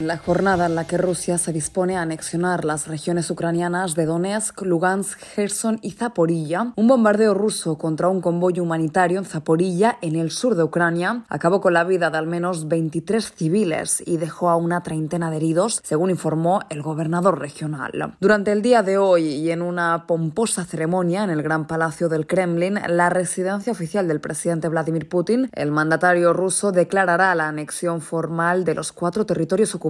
La 0.00 0.16
jornada 0.16 0.64
en 0.64 0.76
la 0.76 0.86
que 0.86 0.96
Rusia 0.96 1.36
se 1.36 1.52
dispone 1.52 1.98
a 1.98 2.00
anexionar 2.00 2.64
las 2.64 2.86
regiones 2.86 3.30
ucranianas 3.30 3.94
de 3.94 4.06
Donetsk, 4.06 4.62
Lugansk, 4.62 5.18
Gerson 5.34 5.78
y 5.82 5.90
Zaporilla, 5.90 6.72
un 6.74 6.88
bombardeo 6.88 7.34
ruso 7.34 7.76
contra 7.76 8.08
un 8.08 8.22
convoy 8.22 8.60
humanitario 8.60 9.18
en 9.18 9.26
Zaporilla, 9.26 9.98
en 10.00 10.16
el 10.16 10.30
sur 10.30 10.54
de 10.54 10.62
Ucrania, 10.62 11.24
acabó 11.28 11.60
con 11.60 11.74
la 11.74 11.84
vida 11.84 12.08
de 12.08 12.16
al 12.16 12.26
menos 12.26 12.66
23 12.66 13.30
civiles 13.30 14.02
y 14.06 14.16
dejó 14.16 14.48
a 14.48 14.56
una 14.56 14.82
treintena 14.82 15.30
de 15.30 15.36
heridos, 15.36 15.82
según 15.84 16.08
informó 16.08 16.60
el 16.70 16.80
gobernador 16.80 17.38
regional. 17.38 18.16
Durante 18.20 18.52
el 18.52 18.62
día 18.62 18.82
de 18.82 18.96
hoy 18.96 19.24
y 19.26 19.50
en 19.50 19.60
una 19.60 20.06
pomposa 20.06 20.64
ceremonia 20.64 21.24
en 21.24 21.30
el 21.30 21.42
Gran 21.42 21.66
Palacio 21.66 22.08
del 22.08 22.26
Kremlin, 22.26 22.78
la 22.86 23.10
residencia 23.10 23.70
oficial 23.70 24.08
del 24.08 24.22
presidente 24.22 24.70
Vladimir 24.70 25.10
Putin, 25.10 25.50
el 25.52 25.70
mandatario 25.70 26.32
ruso 26.32 26.72
declarará 26.72 27.34
la 27.34 27.48
anexión 27.48 28.00
formal 28.00 28.64
de 28.64 28.74
los 28.74 28.92
cuatro 28.92 29.26
territorios 29.26 29.74
ocupados 29.74 29.89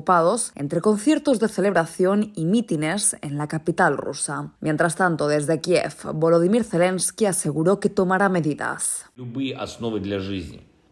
entre 0.55 0.81
conciertos 0.81 1.41
de 1.41 1.49
celebración 1.49 2.33
y 2.35 2.45
mítines 2.45 3.17
en 3.23 3.39
la 3.39 3.49
capital 3.49 3.97
rusa. 3.97 4.53
Mientras 4.61 4.97
tanto, 4.97 5.29
desde 5.29 5.61
Kiev, 5.61 5.95
Volodymyr 6.15 6.65
Zelensky 6.65 7.27
aseguró 7.27 7.81
que 7.81 7.89
tomará 7.89 8.29
medidas. 8.29 9.07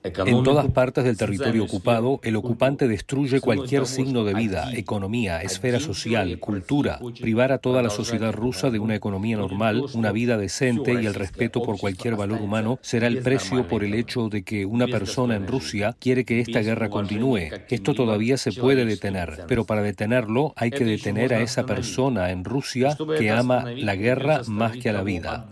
En 0.05 0.43
todas 0.45 0.71
partes 0.71 1.05
del 1.05 1.17
territorio 1.17 1.65
ocupado, 1.65 2.21
el 2.23 2.37
ocupante 2.37 2.87
destruye 2.87 3.41
cualquier 3.41 3.87
signo 3.87 4.25
de 4.25 4.35
vida, 4.35 4.71
economía, 4.73 5.43
esfera 5.43 5.81
social, 5.81 6.39
cultura. 6.39 7.01
Privar 7.21 7.53
a 7.53 7.59
toda 7.59 7.83
la 7.83 7.91
sociedad 7.91 8.33
rusa 8.33 8.71
de 8.71 8.79
una 8.79 8.95
economía 8.95 9.37
normal, 9.37 9.85
una 9.95 10.13
vida 10.13 10.39
decente 10.39 10.95
y 10.95 11.07
el 11.07 11.15
respeto 11.15 11.63
por 11.63 11.79
cualquier 11.79 12.17
valor 12.17 12.41
humano 12.41 12.79
será 12.81 13.09
el 13.09 13.23
precio 13.23 13.67
por 13.67 13.83
el 13.83 13.95
hecho 13.95 14.29
de 14.29 14.43
que 14.43 14.67
una 14.67 14.87
persona 14.87 15.37
en 15.37 15.47
Rusia 15.47 15.97
quiere 15.99 16.25
que 16.25 16.41
esta 16.41 16.61
guerra 16.61 16.89
continúe. 16.89 17.51
Esto 17.69 17.95
todavía 17.95 18.37
se 18.37 18.53
puede 18.53 18.85
detener, 18.85 19.45
pero 19.49 19.65
para 19.65 19.83
detenerlo 19.83 20.53
hay 20.57 20.71
que 20.71 20.85
detener 20.85 21.35
a 21.35 21.41
esa 21.41 21.67
persona 21.67 22.31
en 22.31 22.45
Rusia 22.45 22.97
que 23.19 23.31
ama 23.31 23.65
la 23.77 23.97
guerra 23.97 24.43
más 24.47 24.77
que 24.77 24.91
a 24.91 24.93
la 24.93 25.03
vida. 25.03 25.49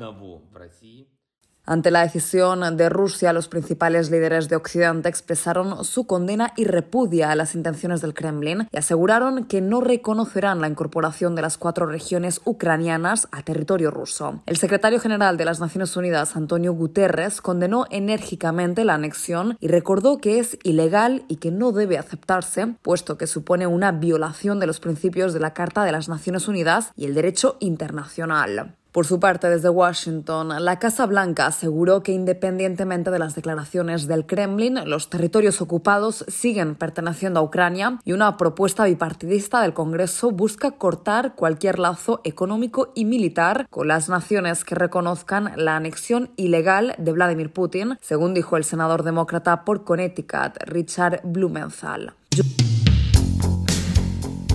Ante 1.69 1.91
la 1.91 2.03
decisión 2.03 2.77
de 2.77 2.89
Rusia, 2.89 3.33
los 3.33 3.49
principales 3.49 4.09
líderes 4.09 4.49
de 4.49 4.55
Occidente 4.55 5.09
expresaron 5.09 5.85
su 5.85 6.07
condena 6.07 6.53
y 6.57 6.65
repudia 6.65 7.33
a 7.33 7.35
las 7.35 7.57
intenciones 7.57 8.01
del 8.01 8.15
Kremlin 8.15 8.69
y 8.71 8.77
aseguraron 8.77 9.47
que 9.47 9.61
no 9.61 9.81
reconocerán 9.81 10.61
la 10.61 10.69
incorporación 10.69 11.35
de 11.35 11.43
las 11.43 11.59
cuatro 11.59 11.87
regiones 11.87 12.41
ucranianas 12.45 13.27
a 13.33 13.43
territorio 13.43 13.91
ruso. 13.91 14.43
El 14.47 14.59
secretario 14.59 15.01
general 15.01 15.37
de 15.37 15.45
las 15.45 15.59
Naciones 15.59 15.97
Unidas, 15.97 16.37
Antonio 16.37 16.73
Guterres, 16.73 17.41
condenó 17.41 17.87
enérgicamente 17.91 18.85
la 18.85 18.95
anexión 18.95 19.57
y 19.61 19.67
recordó 19.67 20.19
que 20.19 20.39
es 20.39 20.59
ilegal 20.63 21.25
y 21.27 21.37
que 21.37 21.51
no 21.51 21.73
debe 21.73 21.99
aceptarse, 21.99 22.77
puesto 22.83 23.19
que 23.19 23.27
supone 23.27 23.67
una 23.67 23.91
violación 23.91 24.61
de 24.61 24.69
los 24.69 24.79
principios 24.79 25.35
de 25.35 25.41
la 25.41 25.53
Carta 25.53 25.83
de 25.83 25.91
las 25.91 26.09
Naciones 26.09 26.47
Unidas 26.47 26.93
y 26.95 27.07
el 27.07 27.15
derecho 27.15 27.57
internacional. 27.59 28.77
Por 28.97 29.05
su 29.05 29.21
parte, 29.21 29.51
desde 29.51 29.69
Washington, 29.69 30.65
la 30.65 30.79
Casa 30.79 31.05
Blanca 31.05 31.45
aseguró 31.45 32.03
que 32.03 32.13
independientemente 32.13 33.11
de 33.11 33.19
las 33.19 33.35
declaraciones 33.35 34.07
del 34.07 34.25
Kremlin, 34.25 34.89
los 34.89 35.11
territorios 35.11 35.61
ocupados 35.61 36.25
siguen 36.29 36.77
perteneciendo 36.77 37.41
a 37.41 37.43
Ucrania 37.43 38.01
y 38.07 38.15
una 38.15 38.39
propuesta 38.39 38.87
bipartidista 38.87 39.61
del 39.61 39.75
Congreso 39.75 40.31
busca 40.31 40.71
cortar 40.71 41.35
cualquier 41.35 41.79
lazo 41.79 42.23
económico 42.25 42.93
y 42.95 43.05
militar 43.05 43.67
con 43.69 43.89
las 43.89 44.09
naciones 44.09 44.65
que 44.65 44.77
reconozcan 44.77 45.53
la 45.57 45.77
anexión 45.77 46.31
ilegal 46.37 46.95
de 46.97 47.13
Vladimir 47.13 47.53
Putin, 47.53 47.99
según 48.01 48.33
dijo 48.33 48.57
el 48.57 48.65
senador 48.65 49.03
demócrata 49.03 49.67
por 49.67 49.85
Connecticut, 49.85 50.57
Richard 50.65 51.21
Blumenthal. 51.23 52.15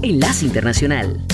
Enlace 0.01 0.47
Internacional. 0.47 1.27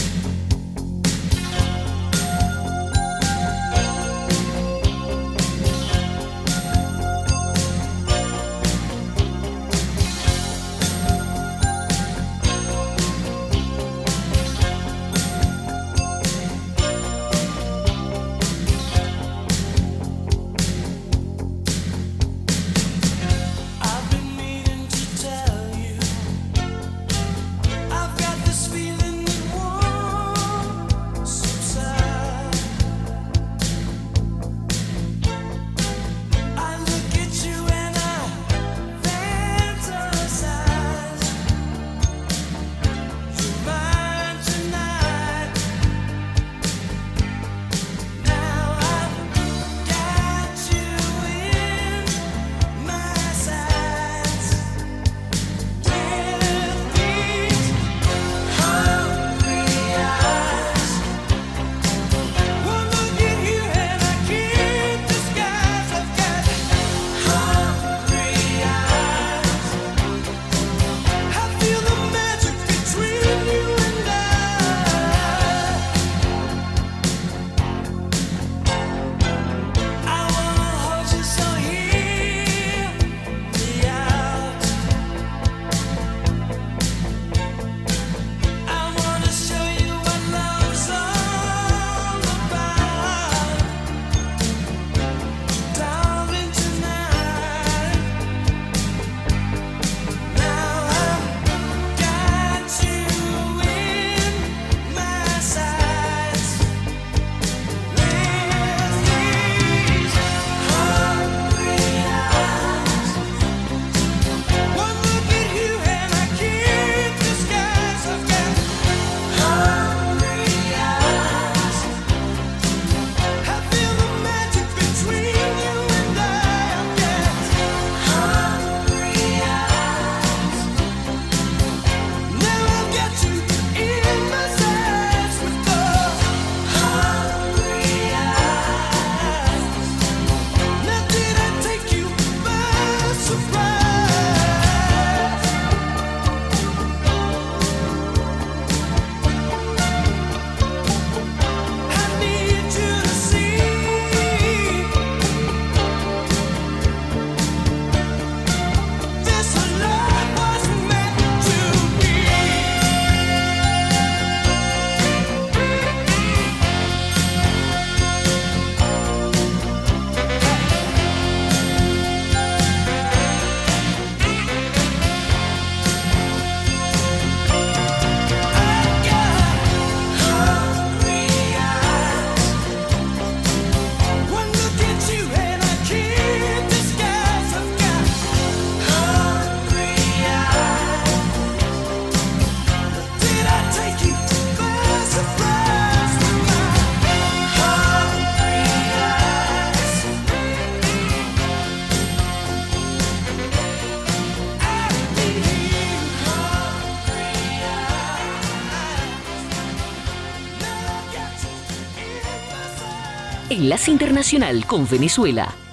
Enlace 213.67 213.91
Internacional 213.91 214.65
con 214.65 214.87
Venezuela. 214.87 215.66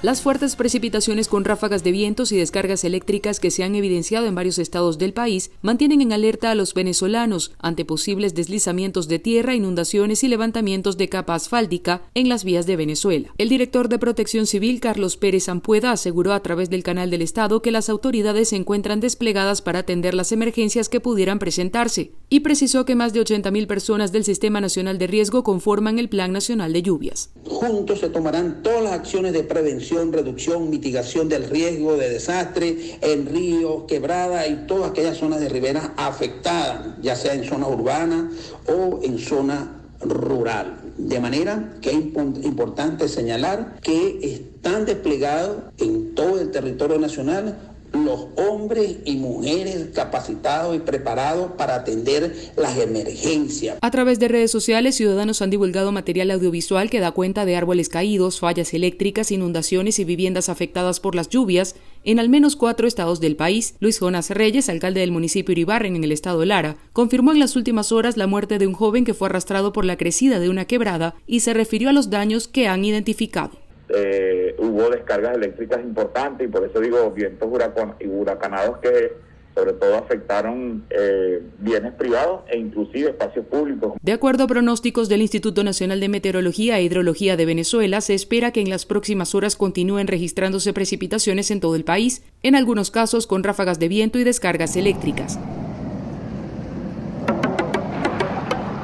Las 0.00 0.22
fuertes 0.22 0.54
precipitaciones 0.54 1.26
con 1.26 1.44
ráfagas 1.44 1.82
de 1.82 1.90
vientos 1.90 2.30
y 2.30 2.36
descargas 2.36 2.84
eléctricas 2.84 3.40
que 3.40 3.50
se 3.50 3.64
han 3.64 3.74
evidenciado 3.74 4.26
en 4.26 4.34
varios 4.36 4.60
estados 4.60 4.96
del 4.96 5.12
país 5.12 5.50
mantienen 5.60 6.00
en 6.00 6.12
alerta 6.12 6.52
a 6.52 6.54
los 6.54 6.72
venezolanos 6.72 7.50
ante 7.58 7.84
posibles 7.84 8.32
deslizamientos 8.32 9.08
de 9.08 9.18
tierra, 9.18 9.56
inundaciones 9.56 10.22
y 10.22 10.28
levantamientos 10.28 10.98
de 10.98 11.08
capa 11.08 11.34
asfáltica 11.34 12.02
en 12.14 12.28
las 12.28 12.44
vías 12.44 12.64
de 12.64 12.76
Venezuela. 12.76 13.34
El 13.38 13.48
director 13.48 13.88
de 13.88 13.98
Protección 13.98 14.46
Civil, 14.46 14.78
Carlos 14.78 15.16
Pérez 15.16 15.48
Ampueda, 15.48 15.90
aseguró 15.90 16.32
a 16.32 16.44
través 16.44 16.70
del 16.70 16.84
canal 16.84 17.10
del 17.10 17.22
Estado 17.22 17.60
que 17.60 17.72
las 17.72 17.88
autoridades 17.88 18.50
se 18.50 18.56
encuentran 18.56 19.00
desplegadas 19.00 19.62
para 19.62 19.80
atender 19.80 20.14
las 20.14 20.30
emergencias 20.30 20.88
que 20.88 21.00
pudieran 21.00 21.40
presentarse 21.40 22.12
y 22.28 22.40
precisó 22.40 22.84
que 22.84 22.94
más 22.94 23.12
de 23.12 23.22
80.000 23.22 23.66
personas 23.66 24.12
del 24.12 24.22
Sistema 24.22 24.60
Nacional 24.60 24.96
de 24.96 25.08
Riesgo 25.08 25.42
conforman 25.42 25.98
el 25.98 26.08
Plan 26.08 26.30
Nacional 26.30 26.72
de 26.72 26.82
Lluvias. 26.82 27.30
Juntos 27.58 27.98
se 27.98 28.08
tomarán 28.08 28.62
todas 28.62 28.84
las 28.84 28.92
acciones 28.92 29.32
de 29.32 29.42
prevención 29.42 30.12
reducción, 30.12 30.70
mitigación 30.70 31.28
del 31.28 31.42
riesgo 31.50 31.96
de 31.96 32.08
desastre 32.08 33.00
en 33.00 33.26
ríos, 33.26 33.82
quebradas 33.88 34.48
y 34.48 34.54
todas 34.68 34.92
aquellas 34.92 35.16
zonas 35.16 35.40
de 35.40 35.48
ribera 35.48 35.92
afectadas, 35.96 36.86
ya 37.02 37.16
sea 37.16 37.34
en 37.34 37.42
zona 37.42 37.66
urbana 37.66 38.30
o 38.68 39.00
en 39.02 39.18
zona 39.18 39.72
rural. 40.00 40.78
De 40.98 41.18
manera 41.18 41.74
que 41.82 41.90
es 41.90 41.96
importante 41.96 43.08
señalar 43.08 43.80
que 43.82 44.20
están 44.22 44.86
desplegados 44.86 45.56
en 45.78 46.14
todo 46.14 46.40
el 46.40 46.52
territorio 46.52 47.00
nacional 47.00 47.58
los 47.92 48.26
hombres 48.36 48.96
y 49.04 49.16
mujeres 49.16 49.88
capacitados 49.94 50.76
y 50.76 50.80
preparados 50.80 51.52
para 51.52 51.76
atender 51.76 52.34
las 52.56 52.78
emergencias. 52.78 53.78
A 53.80 53.90
través 53.90 54.18
de 54.18 54.28
redes 54.28 54.50
sociales, 54.50 54.94
ciudadanos 54.94 55.42
han 55.42 55.50
divulgado 55.50 55.92
material 55.92 56.30
audiovisual 56.30 56.90
que 56.90 57.00
da 57.00 57.12
cuenta 57.12 57.44
de 57.44 57.56
árboles 57.56 57.88
caídos, 57.88 58.40
fallas 58.40 58.74
eléctricas, 58.74 59.30
inundaciones 59.30 59.98
y 59.98 60.04
viviendas 60.04 60.48
afectadas 60.48 61.00
por 61.00 61.14
las 61.14 61.28
lluvias 61.28 61.74
en 62.04 62.18
al 62.18 62.28
menos 62.28 62.56
cuatro 62.56 62.86
estados 62.86 63.20
del 63.20 63.36
país. 63.36 63.74
Luis 63.80 63.98
Jonas 63.98 64.30
Reyes, 64.30 64.68
alcalde 64.68 65.00
del 65.00 65.12
municipio 65.12 65.52
Iribarren 65.52 65.96
en 65.96 66.04
el 66.04 66.12
estado 66.12 66.40
de 66.40 66.46
Lara, 66.46 66.76
confirmó 66.92 67.32
en 67.32 67.40
las 67.40 67.56
últimas 67.56 67.92
horas 67.92 68.16
la 68.16 68.26
muerte 68.26 68.58
de 68.58 68.66
un 68.66 68.74
joven 68.74 69.04
que 69.04 69.14
fue 69.14 69.28
arrastrado 69.28 69.72
por 69.72 69.84
la 69.84 69.96
crecida 69.96 70.38
de 70.38 70.48
una 70.48 70.66
quebrada 70.66 71.14
y 71.26 71.40
se 71.40 71.54
refirió 71.54 71.88
a 71.90 71.92
los 71.92 72.10
daños 72.10 72.48
que 72.48 72.68
han 72.68 72.84
identificado. 72.84 73.67
Eh, 73.94 74.54
hubo 74.58 74.90
descargas 74.90 75.36
eléctricas 75.36 75.80
importantes 75.80 76.46
y 76.46 76.50
por 76.50 76.64
eso 76.64 76.80
digo 76.80 77.10
vientos 77.10 77.48
huracanados 77.50 78.78
que 78.78 79.28
sobre 79.58 79.72
todo 79.72 79.96
afectaron 79.96 80.84
eh, 80.90 81.42
bienes 81.58 81.92
privados 81.94 82.42
e 82.48 82.58
inclusive 82.58 83.10
espacios 83.10 83.44
públicos. 83.46 83.94
De 84.00 84.12
acuerdo 84.12 84.44
a 84.44 84.46
pronósticos 84.46 85.08
del 85.08 85.20
Instituto 85.20 85.64
Nacional 85.64 85.98
de 85.98 86.08
Meteorología 86.08 86.78
e 86.78 86.84
Hidrología 86.84 87.36
de 87.36 87.44
Venezuela, 87.44 88.00
se 88.00 88.14
espera 88.14 88.52
que 88.52 88.60
en 88.60 88.70
las 88.70 88.86
próximas 88.86 89.34
horas 89.34 89.56
continúen 89.56 90.06
registrándose 90.06 90.72
precipitaciones 90.72 91.50
en 91.50 91.58
todo 91.58 91.74
el 91.74 91.84
país, 91.84 92.22
en 92.44 92.54
algunos 92.54 92.92
casos 92.92 93.26
con 93.26 93.42
ráfagas 93.42 93.80
de 93.80 93.88
viento 93.88 94.18
y 94.20 94.24
descargas 94.24 94.76
eléctricas. 94.76 95.40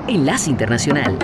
Enlace 0.09 0.51
Internacional. 0.51 1.17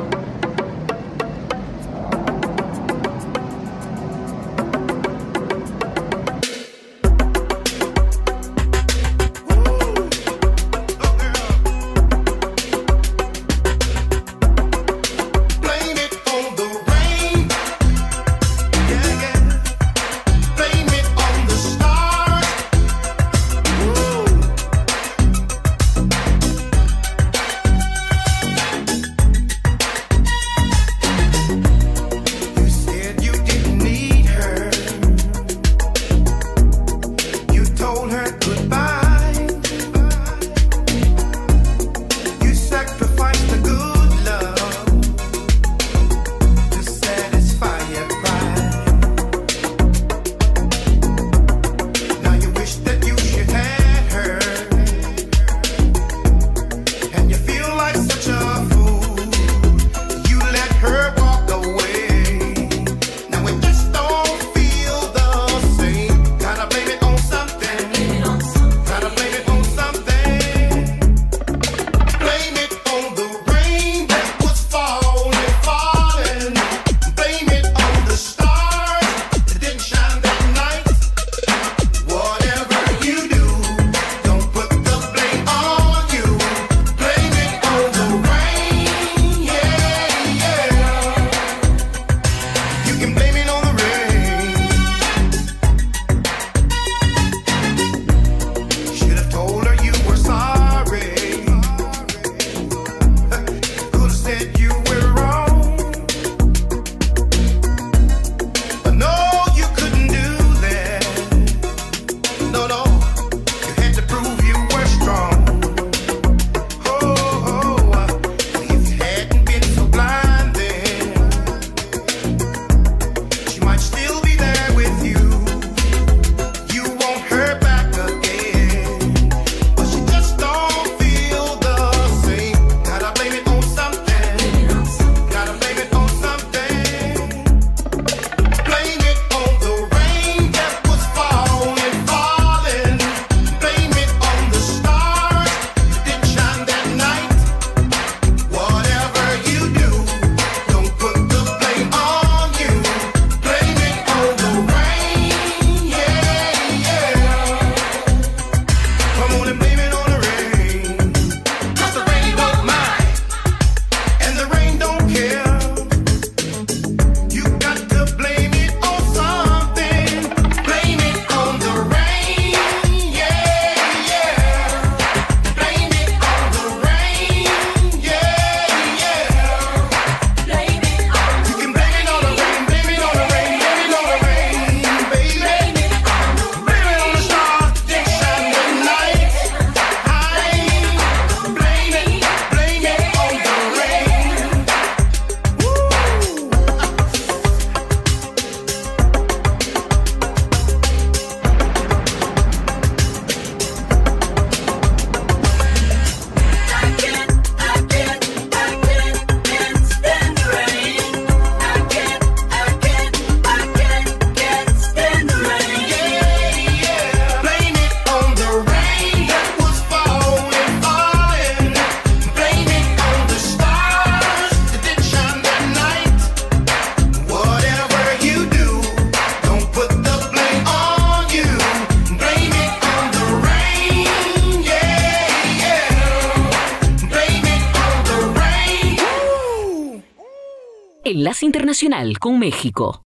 Internacional 241.82 242.18
con 242.18 242.38
México. 242.38 243.09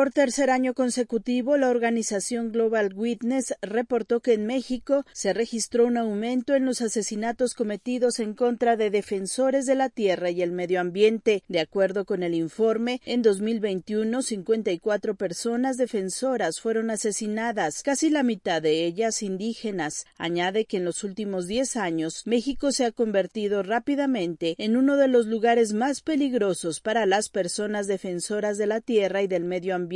Por 0.00 0.12
tercer 0.12 0.48
año 0.48 0.72
consecutivo, 0.72 1.58
la 1.58 1.68
organización 1.68 2.52
Global 2.52 2.94
Witness 2.96 3.52
reportó 3.60 4.20
que 4.20 4.32
en 4.32 4.46
México 4.46 5.04
se 5.12 5.34
registró 5.34 5.84
un 5.84 5.98
aumento 5.98 6.54
en 6.54 6.64
los 6.64 6.80
asesinatos 6.80 7.52
cometidos 7.52 8.18
en 8.18 8.32
contra 8.32 8.78
de 8.78 8.88
defensores 8.88 9.66
de 9.66 9.74
la 9.74 9.90
tierra 9.90 10.30
y 10.30 10.40
el 10.40 10.52
medio 10.52 10.80
ambiente. 10.80 11.42
De 11.48 11.60
acuerdo 11.60 12.06
con 12.06 12.22
el 12.22 12.32
informe, 12.32 13.02
en 13.04 13.20
2021, 13.20 14.22
54 14.22 15.16
personas 15.16 15.76
defensoras 15.76 16.60
fueron 16.60 16.88
asesinadas, 16.88 17.82
casi 17.82 18.08
la 18.08 18.22
mitad 18.22 18.62
de 18.62 18.86
ellas 18.86 19.22
indígenas. 19.22 20.06
Añade 20.16 20.64
que 20.64 20.78
en 20.78 20.86
los 20.86 21.04
últimos 21.04 21.46
10 21.46 21.76
años, 21.76 22.22
México 22.24 22.72
se 22.72 22.86
ha 22.86 22.90
convertido 22.90 23.62
rápidamente 23.62 24.54
en 24.56 24.78
uno 24.78 24.96
de 24.96 25.08
los 25.08 25.26
lugares 25.26 25.74
más 25.74 26.00
peligrosos 26.00 26.80
para 26.80 27.04
las 27.04 27.28
personas 27.28 27.86
defensoras 27.86 28.56
de 28.56 28.66
la 28.66 28.80
tierra 28.80 29.20
y 29.20 29.26
del 29.26 29.44
medio 29.44 29.74
ambiente 29.74 29.89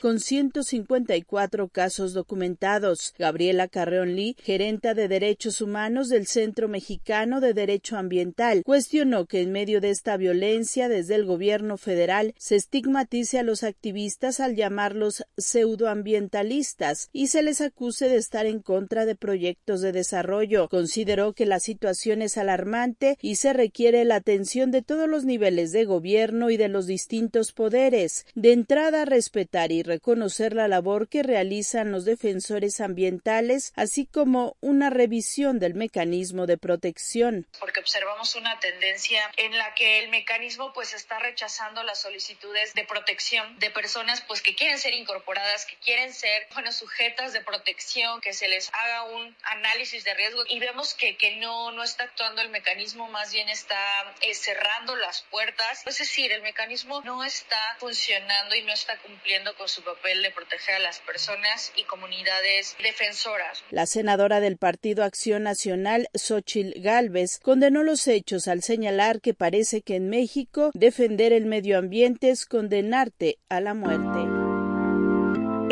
con 0.00 0.20
154 0.20 1.68
casos 1.68 2.12
documentados. 2.12 3.14
Gabriela 3.18 3.66
Carreón 3.66 4.14
Lee, 4.14 4.36
gerenta 4.42 4.92
de 4.92 5.08
Derechos 5.08 5.62
Humanos 5.62 6.10
del 6.10 6.26
Centro 6.26 6.68
Mexicano 6.68 7.40
de 7.40 7.54
Derecho 7.54 7.96
Ambiental, 7.96 8.62
cuestionó 8.62 9.24
que 9.24 9.40
en 9.40 9.50
medio 9.52 9.80
de 9.80 9.88
esta 9.88 10.18
violencia 10.18 10.90
desde 10.90 11.14
el 11.14 11.24
gobierno 11.24 11.78
federal 11.78 12.34
se 12.36 12.56
estigmatice 12.56 13.38
a 13.38 13.42
los 13.42 13.62
activistas 13.62 14.40
al 14.40 14.54
llamarlos 14.54 15.24
pseudoambientalistas 15.38 17.08
y 17.14 17.28
se 17.28 17.42
les 17.42 17.62
acuse 17.62 18.10
de 18.10 18.16
estar 18.16 18.44
en 18.44 18.60
contra 18.60 19.06
de 19.06 19.14
proyectos 19.14 19.80
de 19.80 19.92
desarrollo. 19.92 20.68
Consideró 20.68 21.32
que 21.32 21.46
la 21.46 21.58
situación 21.58 22.20
es 22.20 22.36
alarmante 22.36 23.16
y 23.22 23.36
se 23.36 23.54
requiere 23.54 24.04
la 24.04 24.16
atención 24.16 24.70
de 24.70 24.82
todos 24.82 25.08
los 25.08 25.24
niveles 25.24 25.72
de 25.72 25.86
gobierno 25.86 26.50
y 26.50 26.58
de 26.58 26.68
los 26.68 26.86
distintos 26.86 27.52
poderes. 27.52 28.26
De 28.34 28.52
entrada, 28.52 29.06
respetar 29.38 29.70
y 29.70 29.84
reconocer 29.84 30.52
la 30.52 30.66
labor 30.66 31.08
que 31.08 31.22
realizan 31.22 31.92
los 31.92 32.04
defensores 32.04 32.80
ambientales, 32.80 33.72
así 33.76 34.04
como 34.04 34.56
una 34.60 34.90
revisión 34.90 35.60
del 35.60 35.74
mecanismo 35.74 36.46
de 36.46 36.58
protección. 36.58 37.46
Porque 37.60 37.78
observamos 37.78 38.34
una 38.34 38.58
tendencia 38.58 39.22
en 39.36 39.56
la 39.56 39.74
que 39.74 40.00
el 40.00 40.08
mecanismo 40.08 40.72
pues 40.72 40.92
está 40.92 41.20
rechazando 41.20 41.84
las 41.84 42.00
solicitudes 42.00 42.74
de 42.74 42.84
protección 42.84 43.56
de 43.60 43.70
personas 43.70 44.22
pues 44.22 44.42
que 44.42 44.56
quieren 44.56 44.78
ser 44.78 44.94
incorporadas, 44.94 45.66
que 45.66 45.76
quieren 45.76 46.12
ser 46.12 46.48
bueno 46.52 46.72
sujetas 46.72 47.32
de 47.32 47.40
protección, 47.40 48.20
que 48.20 48.32
se 48.32 48.48
les 48.48 48.70
haga 48.74 49.04
un 49.04 49.36
análisis 49.44 50.02
de 50.02 50.14
riesgo 50.14 50.42
y 50.48 50.58
vemos 50.58 50.94
que, 50.94 51.16
que 51.16 51.36
no, 51.36 51.70
no 51.70 51.84
está 51.84 52.04
actuando 52.04 52.42
el 52.42 52.48
mecanismo, 52.48 53.08
más 53.08 53.32
bien 53.32 53.48
está 53.48 53.78
eh, 54.20 54.34
cerrando 54.34 54.96
las 54.96 55.22
puertas. 55.30 55.86
Es 55.86 55.98
decir, 55.98 56.32
el 56.32 56.42
mecanismo 56.42 57.02
no 57.02 57.22
está 57.22 57.76
funcionando 57.78 58.56
y 58.56 58.62
no 58.62 58.72
está 58.72 58.96
cumpliendo 58.98 59.27
con 59.56 59.68
su 59.68 59.82
papel 59.82 60.22
de 60.22 60.30
proteger 60.30 60.76
a 60.76 60.78
las 60.78 61.00
personas 61.00 61.72
y 61.76 61.84
comunidades 61.84 62.76
defensoras. 62.82 63.62
La 63.70 63.84
senadora 63.84 64.40
del 64.40 64.56
Partido 64.56 65.04
Acción 65.04 65.42
Nacional, 65.42 66.08
Xochil 66.14 66.74
Gálvez, 66.78 67.38
condenó 67.40 67.82
los 67.82 68.06
hechos 68.08 68.48
al 68.48 68.62
señalar 68.62 69.20
que 69.20 69.34
parece 69.34 69.82
que 69.82 69.96
en 69.96 70.08
México 70.08 70.70
defender 70.72 71.34
el 71.34 71.44
medio 71.44 71.76
ambiente 71.76 72.30
es 72.30 72.46
condenarte 72.46 73.38
a 73.50 73.60
la 73.60 73.74
muerte. 73.74 74.18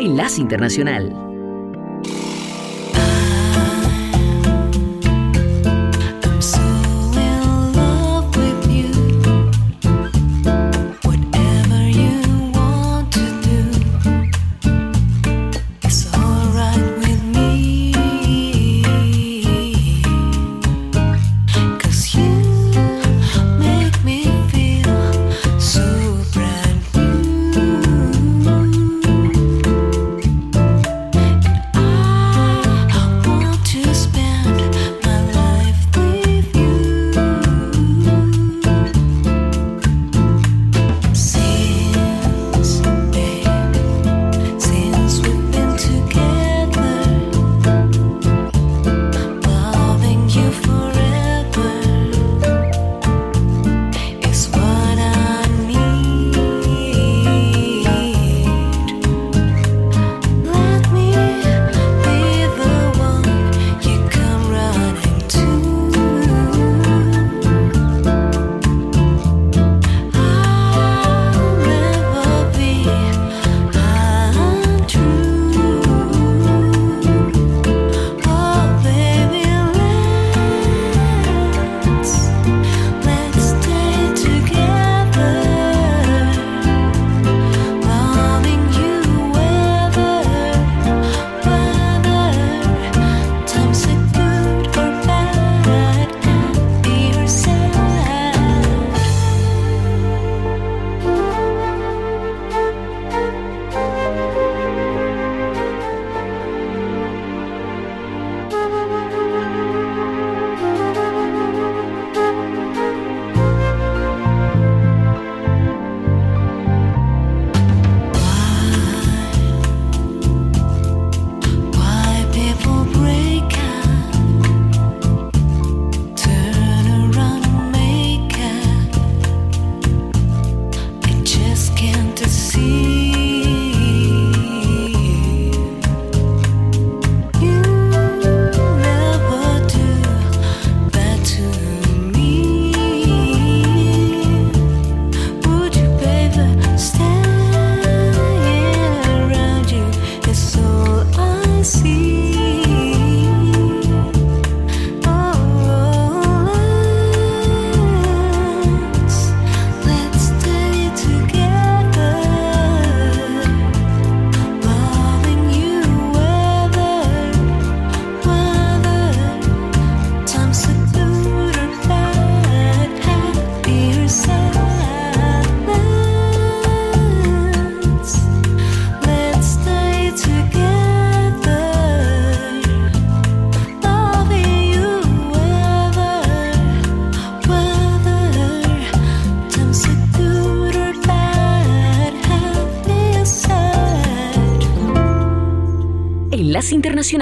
Enlace 0.03 0.41
Internacional. 0.41 1.26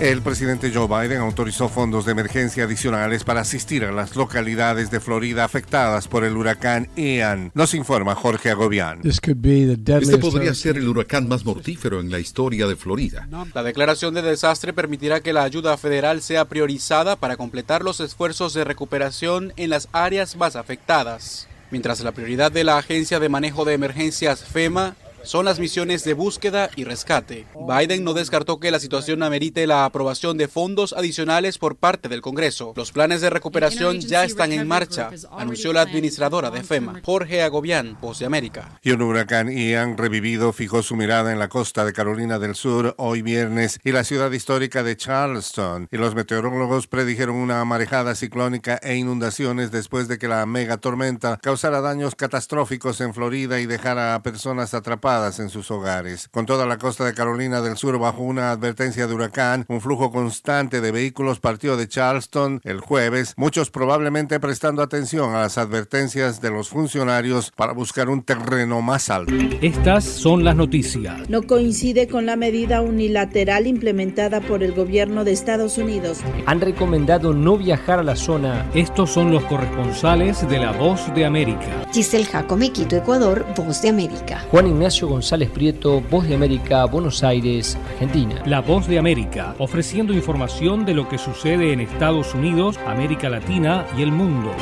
El 0.00 0.20
presidente 0.20 0.70
Joe 0.74 0.88
Biden 0.88 1.22
autorizó 1.22 1.70
fondos 1.70 2.04
de 2.04 2.12
emergencia 2.12 2.64
adicionales 2.64 3.24
para 3.24 3.40
asistir 3.40 3.82
a 3.82 3.92
las 3.92 4.14
localidades 4.14 4.90
de 4.90 5.00
Florida 5.00 5.42
afectadas 5.42 6.06
por 6.06 6.22
el 6.22 6.36
huracán 6.36 6.90
Ian. 6.96 7.50
Nos 7.54 7.72
informa 7.72 8.14
Jorge 8.14 8.50
Agobián. 8.50 9.00
Este 9.04 10.18
podría 10.18 10.52
ser 10.52 10.76
el 10.76 10.86
huracán 10.86 11.26
más 11.28 11.46
mortífero 11.46 12.00
en 12.00 12.10
la 12.10 12.18
historia 12.18 12.66
de 12.66 12.76
Florida. 12.76 13.26
La 13.54 13.62
declaración 13.62 14.12
de 14.12 14.20
desastre 14.20 14.74
permitirá 14.74 15.20
que 15.20 15.32
la 15.32 15.44
ayuda 15.44 15.78
federal 15.78 16.20
sea 16.20 16.44
priorizada 16.44 17.16
para 17.16 17.38
completar 17.38 17.82
los 17.82 18.00
esfuerzos 18.00 18.52
de 18.52 18.64
recuperación 18.64 19.54
en 19.56 19.70
las 19.70 19.88
áreas 19.92 20.36
más 20.36 20.56
afectadas. 20.56 21.48
Mientras 21.70 22.00
la 22.02 22.12
prioridad 22.12 22.52
de 22.52 22.64
la 22.64 22.76
Agencia 22.76 23.18
de 23.18 23.30
Manejo 23.30 23.64
de 23.64 23.72
Emergencias 23.72 24.44
FEMA 24.44 24.94
son 25.26 25.44
las 25.44 25.58
misiones 25.58 26.04
de 26.04 26.14
búsqueda 26.14 26.70
y 26.76 26.84
rescate. 26.84 27.46
Biden 27.54 28.04
no 28.04 28.14
descartó 28.14 28.60
que 28.60 28.70
la 28.70 28.78
situación 28.78 29.22
amerite 29.22 29.66
la 29.66 29.84
aprobación 29.84 30.38
de 30.38 30.46
fondos 30.46 30.92
adicionales 30.92 31.58
por 31.58 31.76
parte 31.76 32.08
del 32.08 32.20
Congreso. 32.20 32.72
Los 32.76 32.92
planes 32.92 33.20
de 33.20 33.30
recuperación 33.30 34.00
ya 34.00 34.24
están 34.24 34.52
en 34.52 34.68
marcha, 34.68 35.10
anunció 35.32 35.72
la 35.72 35.80
administradora 35.80 36.50
de 36.50 36.62
FEMA, 36.62 37.00
Jorge 37.04 37.42
Agobián, 37.42 37.98
Voz 38.00 38.20
de 38.20 38.26
América. 38.26 38.78
Y 38.82 38.92
un 38.92 39.02
huracán 39.02 39.50
Ian 39.50 39.98
revivido 39.98 40.52
fijó 40.52 40.82
su 40.82 40.94
mirada 40.94 41.32
en 41.32 41.40
la 41.40 41.48
costa 41.48 41.84
de 41.84 41.92
Carolina 41.92 42.38
del 42.38 42.54
Sur 42.54 42.94
hoy 42.98 43.22
viernes 43.22 43.80
y 43.82 43.90
la 43.90 44.04
ciudad 44.04 44.30
histórica 44.30 44.84
de 44.84 44.96
Charleston. 44.96 45.88
Y 45.90 45.96
los 45.96 46.14
meteorólogos 46.14 46.86
predijeron 46.86 47.36
una 47.36 47.64
marejada 47.64 48.14
ciclónica 48.14 48.78
e 48.80 48.94
inundaciones 48.94 49.72
después 49.72 50.06
de 50.06 50.18
que 50.18 50.28
la 50.28 50.46
mega 50.46 50.76
tormenta 50.76 51.38
causara 51.42 51.80
daños 51.80 52.14
catastróficos 52.14 53.00
en 53.00 53.12
Florida 53.12 53.58
y 53.58 53.66
dejara 53.66 54.14
a 54.14 54.22
personas 54.22 54.72
atrapadas 54.72 55.15
en 55.16 55.48
sus 55.48 55.70
hogares. 55.70 56.28
Con 56.30 56.44
toda 56.44 56.66
la 56.66 56.76
costa 56.76 57.04
de 57.04 57.14
Carolina 57.14 57.62
del 57.62 57.78
Sur 57.78 57.98
bajo 57.98 58.22
una 58.22 58.50
advertencia 58.50 59.06
de 59.06 59.14
huracán, 59.14 59.64
un 59.66 59.80
flujo 59.80 60.12
constante 60.12 60.82
de 60.82 60.92
vehículos 60.92 61.40
partió 61.40 61.78
de 61.78 61.88
Charleston 61.88 62.60
el 62.64 62.80
jueves, 62.80 63.32
muchos 63.38 63.70
probablemente 63.70 64.38
prestando 64.40 64.82
atención 64.82 65.34
a 65.34 65.40
las 65.40 65.56
advertencias 65.56 66.42
de 66.42 66.50
los 66.50 66.68
funcionarios 66.68 67.50
para 67.56 67.72
buscar 67.72 68.10
un 68.10 68.22
terreno 68.22 68.82
más 68.82 69.08
alto. 69.08 69.32
Estas 69.62 70.04
son 70.04 70.44
las 70.44 70.54
noticias. 70.54 71.28
No 71.30 71.42
coincide 71.42 72.08
con 72.08 72.26
la 72.26 72.36
medida 72.36 72.82
unilateral 72.82 73.66
implementada 73.66 74.42
por 74.42 74.62
el 74.62 74.72
gobierno 74.72 75.24
de 75.24 75.32
Estados 75.32 75.78
Unidos. 75.78 76.18
Han 76.44 76.60
recomendado 76.60 77.32
no 77.32 77.56
viajar 77.56 78.00
a 78.00 78.04
la 78.04 78.16
zona. 78.16 78.70
Estos 78.74 79.10
son 79.10 79.30
los 79.30 79.42
corresponsales 79.44 80.46
de 80.46 80.58
La 80.58 80.72
Voz 80.72 81.00
de 81.14 81.24
América. 81.24 81.86
Giselle 81.90 82.26
Jacome, 82.26 82.70
Quito, 82.70 82.96
Ecuador, 82.96 83.46
Voz 83.56 83.80
de 83.80 83.88
América. 83.88 84.44
Juan 84.50 84.66
Ignacio 84.66 85.05
González 85.06 85.50
Prieto, 85.50 86.00
Voz 86.00 86.28
de 86.28 86.34
América, 86.34 86.84
Buenos 86.84 87.22
Aires, 87.24 87.76
Argentina. 87.92 88.42
La 88.46 88.60
Voz 88.60 88.86
de 88.86 88.98
América, 88.98 89.54
ofreciendo 89.58 90.12
información 90.12 90.84
de 90.84 90.94
lo 90.94 91.08
que 91.08 91.18
sucede 91.18 91.72
en 91.72 91.80
Estados 91.80 92.34
Unidos, 92.34 92.78
América 92.86 93.28
Latina 93.28 93.86
y 93.96 94.02
el 94.02 94.12
mundo. 94.12 94.52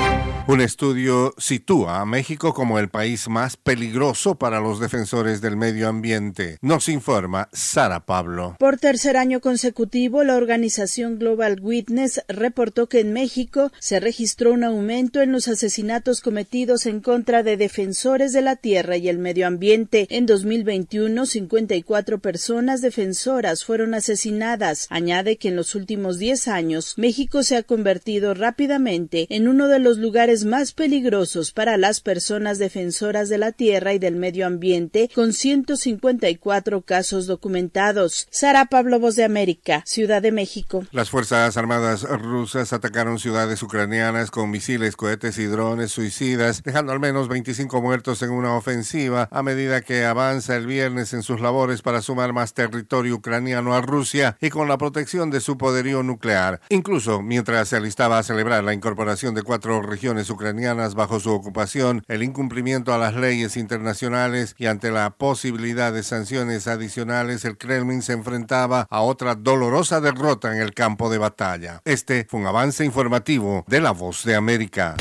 Un 0.47 0.61
estudio 0.61 1.33
sitúa 1.39 2.03
a 2.03 2.05
México 2.05 2.53
como 2.53 2.79
el 2.79 2.91
país 2.91 3.31
más 3.31 3.57
peligroso 3.57 4.35
para 4.35 4.61
los 4.61 4.79
defensores 4.79 5.41
del 5.41 5.57
medio 5.57 5.89
ambiente. 5.89 6.59
Nos 6.61 6.91
informa 6.91 7.49
Sara 7.55 8.05
Pablo. 8.05 8.57
Por 8.59 8.77
tercer 8.77 9.17
año 9.17 9.41
consecutivo, 9.41 10.23
la 10.23 10.37
organización 10.37 11.19
Global 11.19 11.61
Witness 11.63 12.23
reportó 12.29 12.91
que 12.91 13.01
en 13.01 13.15
México 13.15 13.73
se 13.79 14.01
registró 14.01 14.53
un 14.53 14.65
aumento 14.65 15.23
en 15.23 15.33
los 15.33 15.49
asesinatos 15.49 16.21
cometidos 16.21 16.85
en 16.85 17.01
contra 17.01 17.43
de 17.43 17.57
defensores 17.57 18.35
de 18.35 18.43
la 18.43 18.57
tierra 18.57 18.99
y 18.99 19.09
el 19.09 19.17
medio 19.17 19.47
ambiente. 19.47 20.07
En 20.11 20.24
2021, 20.27 21.27
54 21.27 22.19
personas 22.19 22.81
defensoras 22.81 23.65
fueron 23.65 23.95
asesinadas. 23.95 24.87
Añade 24.91 25.37
que 25.37 25.49
en 25.49 25.57
los 25.57 25.75
últimos 25.75 26.19
10 26.19 26.49
años, 26.49 26.95
México 26.97 27.43
se 27.43 27.57
ha 27.57 27.63
convertido 27.63 28.35
rápidamente 28.35 29.27
en 29.31 29.49
uno 29.49 29.69
de 29.69 29.79
los 29.79 29.99
lugares 29.99 30.45
más 30.45 30.73
peligrosos 30.73 31.53
para 31.53 31.77
las 31.77 32.01
personas 32.01 32.59
defensoras 32.59 33.29
de 33.29 33.39
la 33.39 33.53
tierra 33.53 33.95
y 33.95 33.99
del 33.99 34.17
medio 34.17 34.47
ambiente, 34.47 35.11
con 35.15 35.33
154 35.33 36.83
casos 36.83 37.27
documentados. 37.27 38.27
Sara 38.31 38.67
Pablo, 38.67 39.01
Voz 39.01 39.17
de 39.17 39.25
América, 39.25 39.83
Ciudad 39.87 40.23
de 40.23 40.33
México. 40.33 40.85
Las 40.93 41.11
Fuerzas 41.11 41.57
Armadas 41.57 42.03
rusas 42.03 42.73
atacaron 42.73 43.19
ciudades 43.19 43.63
ucranianas 43.63 44.31
con 44.31 44.51
misiles, 44.51 44.97
cohetes 44.97 45.39
y 45.39 45.45
drones 45.45 45.93
suicidas, 45.93 46.63
dejando 46.63 46.93
al 46.93 47.01
menos 47.01 47.29
25 47.29 47.81
muertos 47.81 48.23
en 48.23 48.31
una 48.31 48.57
ofensiva 48.57 49.29
a 49.31 49.43
medida 49.43 49.81
que 49.81 50.05
avanza 50.15 50.55
el 50.55 50.69
viernes 50.69 51.13
en 51.13 51.25
sus 51.25 51.41
labores 51.41 51.83
para 51.83 52.01
sumar 52.01 52.33
más 52.33 52.55
territorio 52.55 53.17
ucraniano 53.17 53.75
a 53.75 53.81
Rusia 53.81 54.37
y 54.41 54.49
con 54.49 54.69
la 54.69 54.79
protección 54.79 55.31
de 55.31 55.41
su 55.41 55.59
poderío 55.59 56.05
nuclear. 56.05 56.61
Incluso 56.69 57.21
mientras 57.21 57.69
se 57.69 57.77
alistaba 57.77 58.19
a 58.19 58.23
celebrar 58.23 58.63
la 58.63 58.75
incorporación 58.75 59.35
de 59.35 59.43
cuatro 59.43 59.83
regiones 59.83 60.31
ucranianas 60.31 60.95
bajo 60.95 61.19
su 61.19 61.33
ocupación, 61.33 62.05
el 62.07 62.23
incumplimiento 62.23 62.95
a 62.95 62.99
las 62.99 63.17
leyes 63.17 63.57
internacionales 63.57 64.55
y 64.57 64.67
ante 64.67 64.93
la 64.93 65.11
posibilidad 65.11 65.93
de 65.93 66.05
sanciones 66.05 66.69
adicionales, 66.69 67.45
el 67.45 67.59
Kremlin 67.59 68.03
se 68.03 68.13
enfrentaba 68.13 68.87
a 68.91 69.01
otra 69.01 69.35
dolorosa 69.35 70.01
derrota 70.01 70.55
en 70.55 70.63
el 70.63 70.75
campo 70.75 71.11
de 71.11 71.19
batalla. 71.19 71.81
Este 71.85 72.25
fue 72.31 72.39
un 72.39 72.47
avance 72.47 72.85
informativo 72.85 73.65
de 73.67 73.81
La 73.81 73.91
Voz 73.91 74.23
de 74.25 74.37
América. 74.37 74.95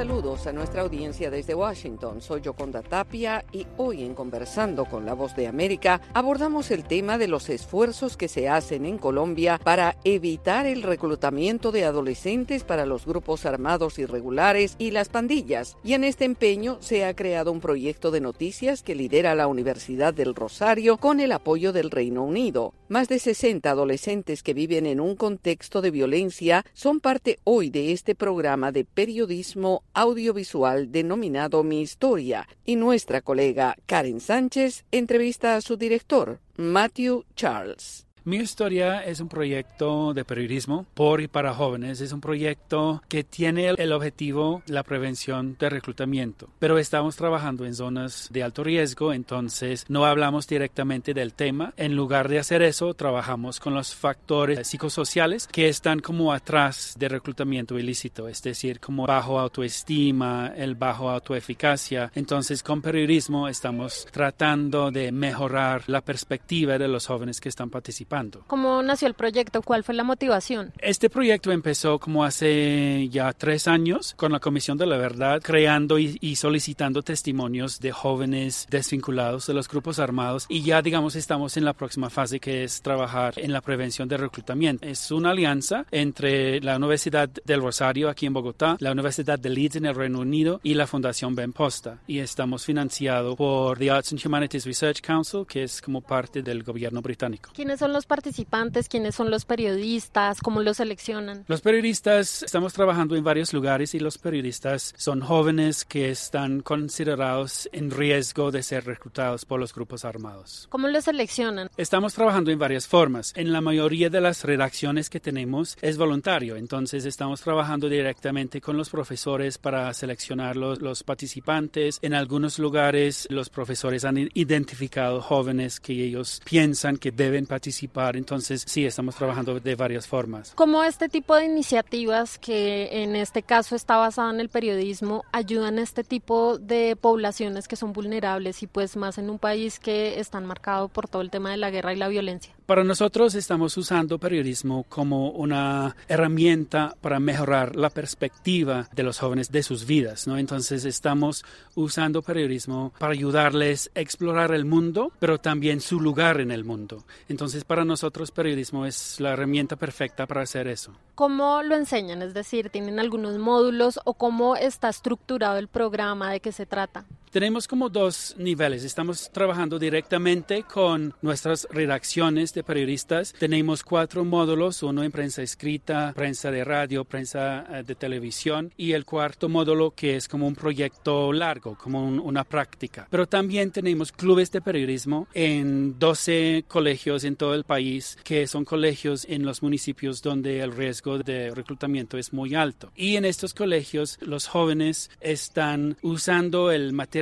Saludos 0.00 0.46
a 0.46 0.52
nuestra 0.54 0.80
audiencia 0.80 1.30
desde 1.30 1.54
Washington. 1.54 2.22
Soy 2.22 2.40
Yoconda 2.40 2.80
Tapia 2.80 3.44
y 3.52 3.66
hoy 3.76 4.02
en 4.02 4.14
Conversando 4.14 4.86
con 4.86 5.04
la 5.04 5.12
Voz 5.12 5.36
de 5.36 5.46
América 5.46 6.00
abordamos 6.14 6.70
el 6.70 6.84
tema 6.84 7.18
de 7.18 7.28
los 7.28 7.50
esfuerzos 7.50 8.16
que 8.16 8.26
se 8.26 8.48
hacen 8.48 8.86
en 8.86 8.96
Colombia 8.96 9.60
para 9.62 9.96
evitar 10.04 10.64
el 10.64 10.84
reclutamiento 10.84 11.70
de 11.70 11.84
adolescentes 11.84 12.64
para 12.64 12.86
los 12.86 13.04
grupos 13.04 13.44
armados 13.44 13.98
irregulares 13.98 14.74
y 14.78 14.92
las 14.92 15.10
pandillas. 15.10 15.76
Y 15.84 15.92
en 15.92 16.04
este 16.04 16.24
empeño 16.24 16.78
se 16.80 17.04
ha 17.04 17.14
creado 17.14 17.52
un 17.52 17.60
proyecto 17.60 18.10
de 18.10 18.22
noticias 18.22 18.82
que 18.82 18.94
lidera 18.94 19.34
la 19.34 19.48
Universidad 19.48 20.14
del 20.14 20.34
Rosario 20.34 20.96
con 20.96 21.20
el 21.20 21.30
apoyo 21.30 21.74
del 21.74 21.90
Reino 21.90 22.24
Unido. 22.24 22.72
Más 22.88 23.08
de 23.08 23.18
60 23.18 23.70
adolescentes 23.70 24.42
que 24.42 24.54
viven 24.54 24.86
en 24.86 24.98
un 24.98 25.14
contexto 25.14 25.82
de 25.82 25.90
violencia 25.90 26.64
son 26.72 27.00
parte 27.00 27.38
hoy 27.44 27.68
de 27.68 27.92
este 27.92 28.14
programa 28.14 28.72
de 28.72 28.86
periodismo 28.86 29.84
audiovisual 29.94 30.92
denominado 30.92 31.62
Mi 31.62 31.80
Historia 31.80 32.48
y 32.64 32.76
nuestra 32.76 33.20
colega 33.22 33.76
Karen 33.86 34.20
Sánchez 34.20 34.84
entrevista 34.90 35.56
a 35.56 35.60
su 35.60 35.76
director, 35.76 36.40
Matthew 36.56 37.24
Charles. 37.34 38.09
Mi 38.24 38.36
historia 38.36 39.02
es 39.02 39.20
un 39.20 39.28
proyecto 39.28 40.12
de 40.12 40.26
periodismo 40.26 40.84
por 40.92 41.22
y 41.22 41.28
para 41.28 41.54
jóvenes. 41.54 42.02
Es 42.02 42.12
un 42.12 42.20
proyecto 42.20 43.02
que 43.08 43.24
tiene 43.24 43.70
el 43.70 43.92
objetivo 43.92 44.62
la 44.66 44.82
prevención 44.82 45.56
de 45.58 45.70
reclutamiento, 45.70 46.50
pero 46.58 46.78
estamos 46.78 47.16
trabajando 47.16 47.64
en 47.64 47.74
zonas 47.74 48.28
de 48.30 48.42
alto 48.42 48.62
riesgo, 48.62 49.14
entonces 49.14 49.86
no 49.88 50.04
hablamos 50.04 50.46
directamente 50.46 51.14
del 51.14 51.32
tema. 51.32 51.72
En 51.78 51.96
lugar 51.96 52.28
de 52.28 52.38
hacer 52.38 52.60
eso, 52.60 52.92
trabajamos 52.92 53.58
con 53.58 53.72
los 53.72 53.94
factores 53.94 54.68
psicosociales 54.68 55.46
que 55.46 55.68
están 55.68 56.00
como 56.00 56.34
atrás 56.34 56.94
de 56.98 57.08
reclutamiento 57.08 57.78
ilícito, 57.78 58.28
es 58.28 58.42
decir, 58.42 58.80
como 58.80 59.06
bajo 59.06 59.40
autoestima, 59.40 60.52
el 60.54 60.74
bajo 60.74 61.08
autoeficacia. 61.08 62.12
Entonces, 62.14 62.62
con 62.62 62.82
periodismo 62.82 63.48
estamos 63.48 64.06
tratando 64.10 64.90
de 64.90 65.10
mejorar 65.10 65.84
la 65.86 66.02
perspectiva 66.02 66.76
de 66.76 66.88
los 66.88 67.06
jóvenes 67.06 67.40
que 67.40 67.48
están 67.48 67.70
participando. 67.70 68.10
¿Cómo 68.46 68.82
nació 68.82 69.08
el 69.08 69.14
proyecto? 69.14 69.62
¿Cuál 69.62 69.84
fue 69.84 69.94
la 69.94 70.04
motivación? 70.04 70.72
Este 70.78 71.08
proyecto 71.08 71.52
empezó 71.52 71.98
como 71.98 72.24
hace 72.24 73.08
ya 73.10 73.32
tres 73.32 73.66
años 73.66 74.14
con 74.16 74.32
la 74.32 74.40
Comisión 74.40 74.76
de 74.76 74.86
la 74.86 74.96
Verdad, 74.96 75.40
creando 75.42 75.98
y, 75.98 76.18
y, 76.20 76.36
solicitando 76.36 77.02
testimonios 77.02 77.80
de 77.80 77.92
jóvenes 77.92 78.66
desvinculados 78.70 79.46
de 79.46 79.54
los 79.54 79.68
grupos 79.68 79.98
armados 79.98 80.46
y 80.48 80.62
ya 80.62 80.82
digamos 80.82 81.16
estamos 81.16 81.56
en 81.56 81.64
la 81.64 81.72
próxima 81.72 82.10
fase 82.10 82.40
que 82.40 82.64
es 82.64 82.82
trabajar 82.82 83.34
en 83.36 83.52
la 83.52 83.60
prevención 83.60 84.08
de 84.08 84.16
reclutamiento. 84.16 84.86
Es 84.86 85.10
una 85.10 85.30
alianza 85.30 85.86
entre 85.90 86.60
la 86.60 86.76
Universidad 86.76 87.28
del 87.28 87.62
Rosario 87.62 88.08
aquí 88.08 88.26
en 88.26 88.34
Bogotá, 88.34 88.76
la 88.80 88.92
Universidad 88.92 89.38
de 89.38 89.50
Leeds 89.50 89.76
en 89.76 89.86
el 89.86 89.94
Reino 89.94 90.20
Unido 90.20 90.60
y 90.62 90.74
la 90.74 90.86
Fundación 90.86 91.34
Ben 91.34 91.52
Posta 91.52 92.00
y 92.06 92.18
estamos 92.18 92.64
financiados 92.64 93.36
por 93.36 93.78
the 93.78 93.90
Arts 93.90 94.12
and 94.12 94.24
Humanities 94.24 94.66
Research 94.66 95.00
Council 95.00 95.46
que 95.46 95.62
es 95.62 95.80
como 95.80 96.00
parte 96.00 96.42
del 96.42 96.62
gobierno 96.62 97.00
británico. 97.00 97.50
¿Quiénes 97.54 97.78
son 97.78 97.92
los 97.92 97.99
los 98.00 98.06
participantes? 98.06 98.88
¿Quiénes 98.88 99.14
son 99.14 99.30
los 99.30 99.44
periodistas? 99.44 100.40
¿Cómo 100.40 100.62
los 100.62 100.78
seleccionan? 100.78 101.44
Los 101.48 101.60
periodistas 101.60 102.42
estamos 102.42 102.72
trabajando 102.72 103.14
en 103.14 103.22
varios 103.22 103.52
lugares 103.52 103.94
y 103.94 103.98
los 103.98 104.16
periodistas 104.16 104.94
son 104.96 105.20
jóvenes 105.20 105.84
que 105.84 106.08
están 106.08 106.60
considerados 106.60 107.68
en 107.74 107.90
riesgo 107.90 108.52
de 108.52 108.62
ser 108.62 108.86
reclutados 108.86 109.44
por 109.44 109.60
los 109.60 109.74
grupos 109.74 110.06
armados. 110.06 110.66
¿Cómo 110.70 110.88
los 110.88 111.04
seleccionan? 111.04 111.68
Estamos 111.76 112.14
trabajando 112.14 112.50
en 112.50 112.58
varias 112.58 112.88
formas. 112.88 113.34
En 113.36 113.52
la 113.52 113.60
mayoría 113.60 114.08
de 114.08 114.22
las 114.22 114.44
redacciones 114.44 115.10
que 115.10 115.20
tenemos 115.20 115.76
es 115.82 115.98
voluntario, 115.98 116.56
entonces 116.56 117.04
estamos 117.04 117.42
trabajando 117.42 117.90
directamente 117.90 118.62
con 118.62 118.78
los 118.78 118.88
profesores 118.88 119.58
para 119.58 119.92
seleccionar 119.92 120.56
los, 120.56 120.80
los 120.80 121.02
participantes. 121.02 121.98
En 122.00 122.14
algunos 122.14 122.58
lugares 122.58 123.28
los 123.28 123.50
profesores 123.50 124.06
han 124.06 124.16
identificado 124.32 125.20
jóvenes 125.20 125.80
que 125.80 126.02
ellos 126.02 126.40
piensan 126.46 126.96
que 126.96 127.12
deben 127.12 127.44
participar, 127.44 127.89
entonces 128.14 128.64
sí, 128.66 128.84
estamos 128.86 129.16
trabajando 129.16 129.58
de 129.60 129.74
varias 129.74 130.06
formas. 130.06 130.52
¿Cómo 130.54 130.82
este 130.84 131.08
tipo 131.08 131.34
de 131.34 131.44
iniciativas 131.44 132.38
que 132.38 133.02
en 133.02 133.16
este 133.16 133.42
caso 133.42 133.76
está 133.76 133.96
basada 133.96 134.30
en 134.30 134.40
el 134.40 134.48
periodismo 134.48 135.24
ayudan 135.32 135.78
a 135.78 135.82
este 135.82 136.04
tipo 136.04 136.58
de 136.58 136.96
poblaciones 136.96 137.68
que 137.68 137.76
son 137.76 137.92
vulnerables 137.92 138.62
y 138.62 138.66
pues 138.66 138.96
más 138.96 139.18
en 139.18 139.30
un 139.30 139.38
país 139.38 139.78
que 139.78 140.20
están 140.20 140.46
marcado 140.46 140.88
por 140.88 141.08
todo 141.08 141.22
el 141.22 141.30
tema 141.30 141.50
de 141.50 141.56
la 141.56 141.70
guerra 141.70 141.92
y 141.92 141.96
la 141.96 142.08
violencia? 142.08 142.54
Para 142.70 142.84
nosotros 142.84 143.34
estamos 143.34 143.76
usando 143.76 144.20
periodismo 144.20 144.84
como 144.88 145.30
una 145.30 145.96
herramienta 146.06 146.94
para 147.00 147.18
mejorar 147.18 147.74
la 147.74 147.90
perspectiva 147.90 148.88
de 148.92 149.02
los 149.02 149.18
jóvenes 149.18 149.50
de 149.50 149.64
sus 149.64 149.86
vidas, 149.86 150.28
¿no? 150.28 150.38
Entonces 150.38 150.84
estamos 150.84 151.44
usando 151.74 152.22
periodismo 152.22 152.92
para 152.96 153.12
ayudarles 153.12 153.90
a 153.96 153.98
explorar 153.98 154.52
el 154.52 154.66
mundo, 154.66 155.10
pero 155.18 155.38
también 155.38 155.80
su 155.80 155.98
lugar 155.98 156.40
en 156.40 156.52
el 156.52 156.62
mundo. 156.62 157.02
Entonces 157.28 157.64
para 157.64 157.84
nosotros 157.84 158.30
periodismo 158.30 158.86
es 158.86 159.18
la 159.18 159.32
herramienta 159.32 159.74
perfecta 159.74 160.28
para 160.28 160.42
hacer 160.42 160.68
eso. 160.68 160.92
¿Cómo 161.16 161.64
lo 161.64 161.74
enseñan? 161.74 162.22
Es 162.22 162.34
decir, 162.34 162.70
¿tienen 162.70 163.00
algunos 163.00 163.36
módulos 163.36 163.98
o 164.04 164.14
cómo 164.14 164.54
está 164.54 164.90
estructurado 164.90 165.58
el 165.58 165.66
programa? 165.66 166.30
¿De 166.30 166.38
qué 166.38 166.52
se 166.52 166.66
trata? 166.66 167.04
Tenemos 167.30 167.68
como 167.68 167.88
dos 167.88 168.34
niveles. 168.38 168.82
Estamos 168.82 169.30
trabajando 169.30 169.78
directamente 169.78 170.64
con 170.64 171.14
nuestras 171.22 171.68
redacciones 171.70 172.52
de 172.54 172.64
periodistas. 172.64 173.32
Tenemos 173.38 173.84
cuatro 173.84 174.24
módulos, 174.24 174.82
uno 174.82 175.04
en 175.04 175.12
prensa 175.12 175.40
escrita, 175.40 176.12
prensa 176.12 176.50
de 176.50 176.64
radio, 176.64 177.04
prensa 177.04 177.64
eh, 177.70 177.84
de 177.84 177.94
televisión 177.94 178.72
y 178.76 178.94
el 178.94 179.04
cuarto 179.04 179.48
módulo 179.48 179.92
que 179.92 180.16
es 180.16 180.26
como 180.26 180.48
un 180.48 180.56
proyecto 180.56 181.32
largo, 181.32 181.78
como 181.78 182.04
una 182.04 182.42
práctica. 182.42 183.06
Pero 183.08 183.28
también 183.28 183.70
tenemos 183.70 184.10
clubes 184.10 184.50
de 184.50 184.60
periodismo 184.60 185.28
en 185.32 186.00
12 186.00 186.64
colegios 186.66 187.22
en 187.22 187.36
todo 187.36 187.54
el 187.54 187.62
país, 187.62 188.18
que 188.24 188.48
son 188.48 188.64
colegios 188.64 189.24
en 189.28 189.46
los 189.46 189.62
municipios 189.62 190.20
donde 190.20 190.62
el 190.62 190.72
riesgo 190.72 191.18
de 191.18 191.54
reclutamiento 191.54 192.18
es 192.18 192.32
muy 192.32 192.56
alto. 192.56 192.90
Y 192.96 193.14
en 193.14 193.24
estos 193.24 193.54
colegios 193.54 194.18
los 194.20 194.48
jóvenes 194.48 195.12
están 195.20 195.96
usando 196.02 196.72
el 196.72 196.92
material 196.92 197.19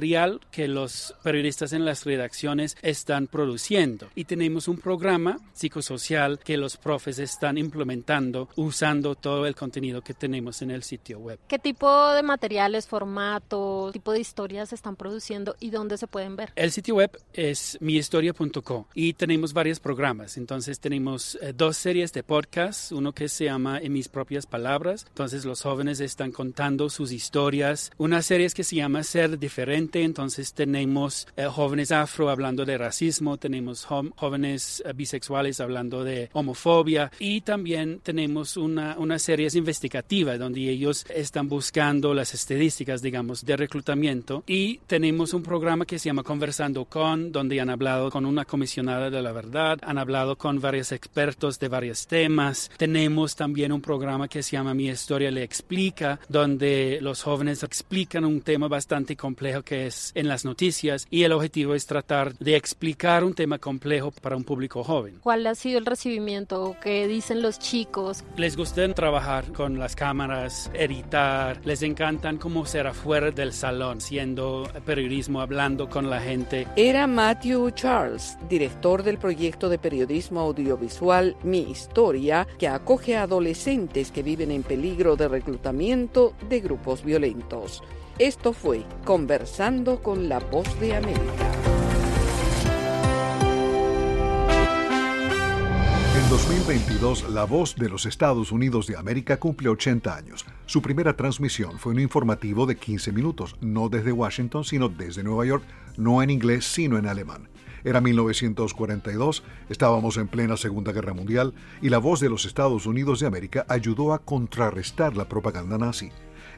que 0.50 0.68
los 0.68 1.14
periodistas 1.22 1.72
en 1.72 1.84
las 1.84 2.04
redacciones 2.04 2.76
están 2.82 3.26
produciendo. 3.26 4.08
Y 4.14 4.24
tenemos 4.24 4.68
un 4.68 4.78
programa 4.78 5.38
psicosocial 5.52 6.38
que 6.38 6.56
los 6.56 6.76
profes 6.76 7.18
están 7.18 7.58
implementando 7.58 8.48
usando 8.56 9.14
todo 9.14 9.46
el 9.46 9.54
contenido 9.54 10.02
que 10.02 10.14
tenemos 10.14 10.62
en 10.62 10.70
el 10.70 10.82
sitio 10.82 11.18
web. 11.18 11.38
¿Qué 11.46 11.58
tipo 11.58 12.10
de 12.12 12.22
materiales, 12.22 12.86
formato, 12.86 13.90
tipo 13.92 14.12
de 14.12 14.20
historias 14.20 14.72
están 14.72 14.96
produciendo 14.96 15.56
y 15.60 15.70
dónde 15.70 15.98
se 15.98 16.06
pueden 16.06 16.36
ver? 16.36 16.52
El 16.56 16.70
sitio 16.70 16.96
web 16.96 17.10
es 17.32 17.76
mihistoria.co 17.80 18.88
y 18.94 19.12
tenemos 19.12 19.52
varios 19.52 19.80
programas. 19.80 20.36
Entonces 20.36 20.80
tenemos 20.80 21.38
eh, 21.42 21.52
dos 21.56 21.76
series 21.76 22.12
de 22.12 22.22
podcast, 22.22 22.92
uno 22.92 23.12
que 23.12 23.28
se 23.28 23.44
llama 23.44 23.78
En 23.78 23.92
mis 23.92 24.08
propias 24.08 24.46
palabras. 24.46 25.04
Entonces 25.08 25.44
los 25.44 25.62
jóvenes 25.62 26.00
están 26.00 26.32
contando 26.32 26.88
sus 26.88 27.12
historias. 27.12 27.90
Una 27.98 28.22
serie 28.22 28.48
que 28.54 28.64
se 28.64 28.76
llama 28.76 29.02
Ser 29.02 29.38
diferente 29.38 29.87
entonces 29.96 30.52
tenemos 30.52 31.26
eh, 31.36 31.46
jóvenes 31.46 31.92
afro 31.92 32.30
hablando 32.30 32.64
de 32.64 32.78
racismo, 32.78 33.36
tenemos 33.36 33.84
jóvenes 33.84 34.82
eh, 34.84 34.92
bisexuales 34.92 35.60
hablando 35.60 36.04
de 36.04 36.30
homofobia 36.32 37.10
y 37.18 37.40
también 37.40 38.00
tenemos 38.02 38.56
una, 38.56 38.96
una 38.98 39.18
serie 39.18 39.48
investigativa 39.54 40.36
donde 40.36 40.68
ellos 40.68 41.06
están 41.08 41.48
buscando 41.48 42.12
las 42.12 42.34
estadísticas, 42.34 43.00
digamos, 43.00 43.44
de 43.44 43.56
reclutamiento 43.56 44.42
y 44.46 44.78
tenemos 44.86 45.32
un 45.32 45.42
programa 45.42 45.86
que 45.86 45.98
se 45.98 46.08
llama 46.08 46.22
Conversando 46.22 46.84
con, 46.84 47.32
donde 47.32 47.60
han 47.60 47.70
hablado 47.70 48.10
con 48.10 48.26
una 48.26 48.44
comisionada 48.44 49.10
de 49.10 49.22
la 49.22 49.32
verdad, 49.32 49.78
han 49.82 49.98
hablado 49.98 50.36
con 50.36 50.60
varios 50.60 50.92
expertos 50.92 51.58
de 51.58 51.68
varios 51.68 52.06
temas. 52.06 52.70
Tenemos 52.76 53.36
también 53.36 53.72
un 53.72 53.80
programa 53.80 54.28
que 54.28 54.42
se 54.42 54.52
llama 54.52 54.74
Mi 54.74 54.88
historia 54.88 55.30
le 55.30 55.42
explica, 55.42 56.20
donde 56.28 56.98
los 57.00 57.22
jóvenes 57.22 57.62
explican 57.62 58.24
un 58.24 58.40
tema 58.40 58.68
bastante 58.68 59.16
complejo 59.16 59.62
que 59.62 59.77
en 60.14 60.28
las 60.28 60.44
noticias 60.44 61.06
y 61.10 61.24
el 61.24 61.32
objetivo 61.32 61.74
es 61.74 61.86
tratar 61.86 62.36
de 62.38 62.56
explicar 62.56 63.24
un 63.24 63.34
tema 63.34 63.58
complejo 63.58 64.10
para 64.10 64.36
un 64.36 64.44
público 64.44 64.82
joven. 64.82 65.18
¿Cuál 65.22 65.46
ha 65.46 65.54
sido 65.54 65.78
el 65.78 65.86
recibimiento 65.86 66.76
que 66.82 67.06
dicen 67.06 67.42
los 67.42 67.58
chicos? 67.58 68.24
Les 68.36 68.56
gusta 68.56 68.78
trabajar 68.94 69.52
con 69.52 69.78
las 69.78 69.96
cámaras, 69.96 70.70
editar, 70.72 71.60
les 71.64 71.82
encantan 71.82 72.38
cómo 72.38 72.64
ser 72.64 72.86
afuera 72.86 73.32
del 73.32 73.52
salón, 73.52 74.00
siendo 74.00 74.70
periodismo, 74.86 75.40
hablando 75.40 75.88
con 75.88 76.08
la 76.08 76.20
gente. 76.20 76.68
Era 76.76 77.08
Matthew 77.08 77.72
Charles, 77.72 78.38
director 78.48 79.02
del 79.02 79.18
proyecto 79.18 79.68
de 79.68 79.78
periodismo 79.78 80.40
audiovisual 80.40 81.36
Mi 81.42 81.62
Historia, 81.62 82.46
que 82.56 82.68
acoge 82.68 83.16
a 83.16 83.22
adolescentes 83.22 84.12
que 84.12 84.22
viven 84.22 84.52
en 84.52 84.62
peligro 84.62 85.16
de 85.16 85.26
reclutamiento 85.26 86.34
de 86.48 86.60
grupos 86.60 87.04
violentos. 87.04 87.82
Esto 88.18 88.52
fue 88.52 88.84
Conversando 89.04 90.02
con 90.02 90.28
la 90.28 90.40
Voz 90.40 90.68
de 90.80 90.96
América. 90.96 91.22
En 96.16 96.28
2022, 96.28 97.30
La 97.30 97.44
Voz 97.44 97.76
de 97.76 97.88
los 97.88 98.06
Estados 98.06 98.50
Unidos 98.50 98.88
de 98.88 98.96
América 98.96 99.36
cumple 99.36 99.68
80 99.68 100.16
años. 100.16 100.44
Su 100.66 100.82
primera 100.82 101.14
transmisión 101.14 101.78
fue 101.78 101.92
un 101.92 102.00
informativo 102.00 102.66
de 102.66 102.76
15 102.76 103.12
minutos, 103.12 103.54
no 103.60 103.88
desde 103.88 104.10
Washington, 104.10 104.64
sino 104.64 104.88
desde 104.88 105.22
Nueva 105.22 105.46
York, 105.46 105.62
no 105.96 106.20
en 106.20 106.30
inglés, 106.30 106.64
sino 106.64 106.98
en 106.98 107.06
alemán. 107.06 107.48
Era 107.84 108.00
1942, 108.00 109.44
estábamos 109.68 110.16
en 110.16 110.26
plena 110.26 110.56
Segunda 110.56 110.90
Guerra 110.90 111.14
Mundial 111.14 111.54
y 111.80 111.88
la 111.88 111.98
voz 111.98 112.18
de 112.18 112.28
los 112.28 112.46
Estados 112.46 112.86
Unidos 112.86 113.20
de 113.20 113.28
América 113.28 113.64
ayudó 113.68 114.12
a 114.12 114.18
contrarrestar 114.18 115.16
la 115.16 115.28
propaganda 115.28 115.78
nazi. 115.78 116.10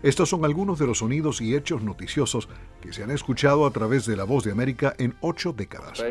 Estos 0.02 0.30
son 0.30 0.46
algunos 0.46 0.78
de 0.78 0.86
los 0.86 0.98
sonidos 0.98 1.42
y 1.42 1.54
hechos 1.54 1.82
noticiosos 1.82 2.48
que 2.80 2.90
se 2.90 3.02
han 3.02 3.10
escuchado 3.10 3.66
a 3.66 3.70
través 3.70 4.06
de 4.06 4.16
La 4.16 4.24
Voz 4.24 4.44
de 4.44 4.50
América 4.50 4.94
en 4.98 5.14
ocho 5.20 5.52
décadas. 5.52 6.02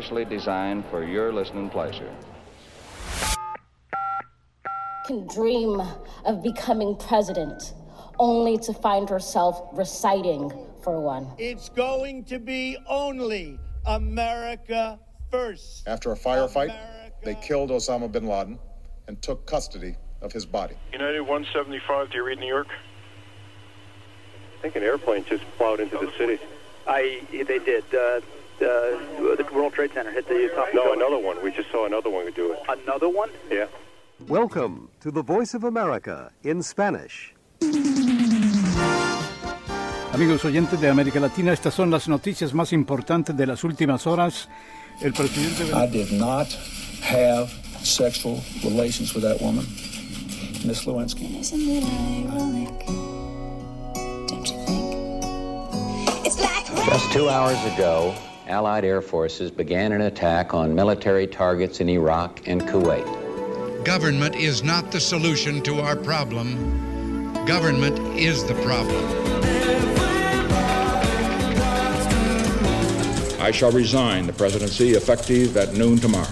Can 5.08 5.26
dream 5.26 5.80
of 6.24 6.40
becoming 6.40 6.94
president 6.96 7.74
only 8.20 8.56
to 8.58 8.72
find 8.72 9.08
herself 9.10 9.60
reciting 9.72 10.52
for 10.84 11.00
one. 11.00 11.26
It's 11.36 11.68
going 11.68 12.22
to 12.26 12.38
be 12.38 12.76
only 12.86 13.58
America 13.86 15.00
first. 15.32 15.88
After 15.88 16.12
a 16.12 16.16
firefight, 16.16 16.70
America. 16.70 17.24
they 17.24 17.34
killed 17.36 17.70
Osama 17.70 18.12
bin 18.12 18.28
Laden 18.28 18.56
and 19.08 19.20
took 19.20 19.46
custody 19.46 19.96
of 20.22 20.32
his 20.32 20.46
body. 20.46 20.76
United 20.92 21.22
175, 21.22 22.10
do 22.10 22.18
you 22.18 22.24
read 22.24 22.38
New 22.38 22.46
York? 22.46 22.68
I 24.60 24.62
think 24.64 24.76
an 24.76 24.82
airplane 24.82 25.24
just 25.24 25.42
plowed 25.56 25.80
into 25.80 25.96
the 25.96 26.12
city. 26.18 26.38
I 26.86 27.22
they 27.32 27.58
did. 27.58 27.82
Uh, 27.94 27.96
uh, 27.96 28.20
the 28.60 29.46
World 29.54 29.72
Trade 29.72 29.90
Center 29.94 30.10
hit 30.10 30.28
the 30.28 30.50
top. 30.54 30.68
No, 30.74 30.92
another 30.92 31.16
one. 31.16 31.42
We 31.42 31.50
just 31.50 31.70
saw 31.70 31.86
another 31.86 32.10
one 32.10 32.30
do 32.32 32.52
it. 32.52 32.58
Another 32.68 33.08
one? 33.08 33.30
Yeah. 33.50 33.68
Welcome 34.28 34.90
to 35.00 35.10
the 35.10 35.22
Voice 35.22 35.54
of 35.54 35.64
America 35.64 36.30
in 36.42 36.62
Spanish. 36.62 37.34
Amigos 40.12 40.44
oyentes 40.44 40.78
de 40.78 40.90
América 40.90 41.20
Latina, 41.20 41.54
estas 41.54 41.72
son 41.72 41.90
las 41.90 42.06
noticias 42.06 42.52
más 42.52 42.74
importantes 42.74 43.34
de 43.34 43.46
las 43.46 43.64
últimas 43.64 44.06
horas. 44.06 44.50
El 45.00 45.14
presidente. 45.14 45.72
I 45.72 45.86
did 45.86 46.12
not 46.12 46.48
have 47.02 47.48
sexual 47.82 48.42
relations 48.62 49.14
with 49.14 49.22
that 49.22 49.40
woman, 49.40 49.64
Miss 50.66 50.84
Lewinsky. 50.84 51.40
Isn't 51.40 51.60
it 51.62 51.82
ironic? 51.82 52.99
Just 56.86 57.12
two 57.12 57.28
hours 57.28 57.62
ago, 57.74 58.14
Allied 58.46 58.84
air 58.84 59.02
forces 59.02 59.50
began 59.50 59.92
an 59.92 60.02
attack 60.02 60.54
on 60.54 60.74
military 60.74 61.26
targets 61.26 61.80
in 61.80 61.88
Iraq 61.88 62.48
and 62.48 62.62
Kuwait. 62.62 63.84
Government 63.84 64.34
is 64.36 64.62
not 64.62 64.90
the 64.90 65.00
solution 65.00 65.62
to 65.62 65.80
our 65.80 65.94
problem. 65.94 67.44
Government 67.44 67.98
is 68.18 68.44
the 68.44 68.54
problem. 68.62 69.04
I 73.40 73.50
shall 73.52 73.72
resign 73.72 74.26
the 74.26 74.32
presidency 74.32 74.92
effective 74.92 75.56
at 75.56 75.74
noon 75.74 75.98
tomorrow. 75.98 76.26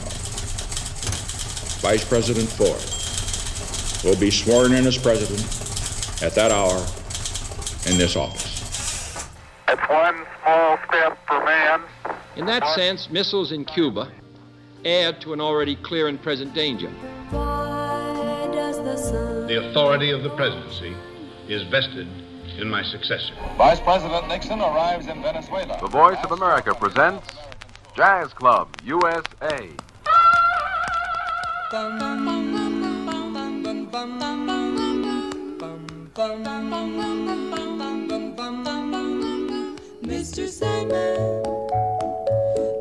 Vice 1.81 2.05
President 2.05 2.49
Ford, 2.49 2.81
will 4.05 4.19
be 4.19 4.31
sworn 4.31 4.73
in 4.73 4.87
as 4.87 4.97
president 4.97 5.41
at 6.23 6.35
that 6.35 6.51
hour 6.51 6.87
in 7.89 7.97
this 7.97 8.17
office. 8.17 9.27
It's 9.69 9.89
one 9.89 10.27
small 10.43 10.79
step 10.89 11.19
for 11.27 11.43
man. 11.45 11.83
In 12.37 12.47
that 12.47 12.67
sense, 12.75 13.09
missiles 13.11 13.53
in 13.53 13.65
Cuba 13.65 14.13
add 14.85 15.21
to 15.23 15.33
an 15.33 15.41
already 15.41 15.77
clear 15.77 16.09
and 16.09 16.23
present 16.23 16.55
danger. 16.55 16.91
The 19.49 19.69
authority 19.71 20.11
of 20.11 20.23
the 20.23 20.31
presidency 20.31 20.95
is 21.49 21.63
vested 21.65 22.07
in 22.59 22.69
my 22.69 22.83
successor. 22.83 23.35
Vice 23.57 23.81
President 23.81 24.29
Nixon 24.29 24.61
arrives 24.61 25.07
in 25.07 25.23
Venezuela. 25.23 25.79
The 25.81 25.89
Voice 25.89 26.19
of 26.23 26.33
America 26.33 26.75
presents 26.75 27.27
Jazz 27.97 28.33
Club 28.35 28.69
USA. 28.85 29.71
Mr. 40.29 40.47
Sandman, 40.47 41.43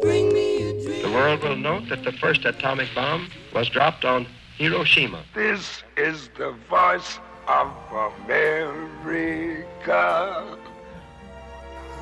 bring 0.02 0.34
me 0.34 0.70
a 0.70 0.74
dream. 0.84 1.02
The 1.02 1.12
world 1.12 1.42
will 1.42 1.56
note 1.56 1.88
that 1.88 2.04
the 2.04 2.12
first 2.12 2.44
atomic 2.44 2.94
bomb 2.94 3.30
was 3.54 3.70
dropped 3.70 4.04
on 4.04 4.28
Hiroshima. 4.58 5.24
This 5.34 5.82
is 5.96 6.30
the 6.38 6.52
voice 6.70 7.20
of 7.48 7.72
America. 8.26 8.98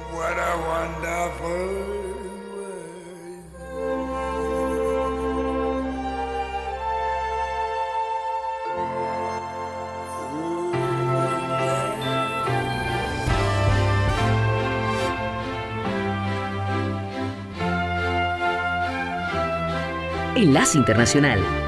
What 0.10 0.34
a 0.34 0.58
wonderful 0.66 2.15
Enlace 20.36 20.78
Internacional. 20.78 21.65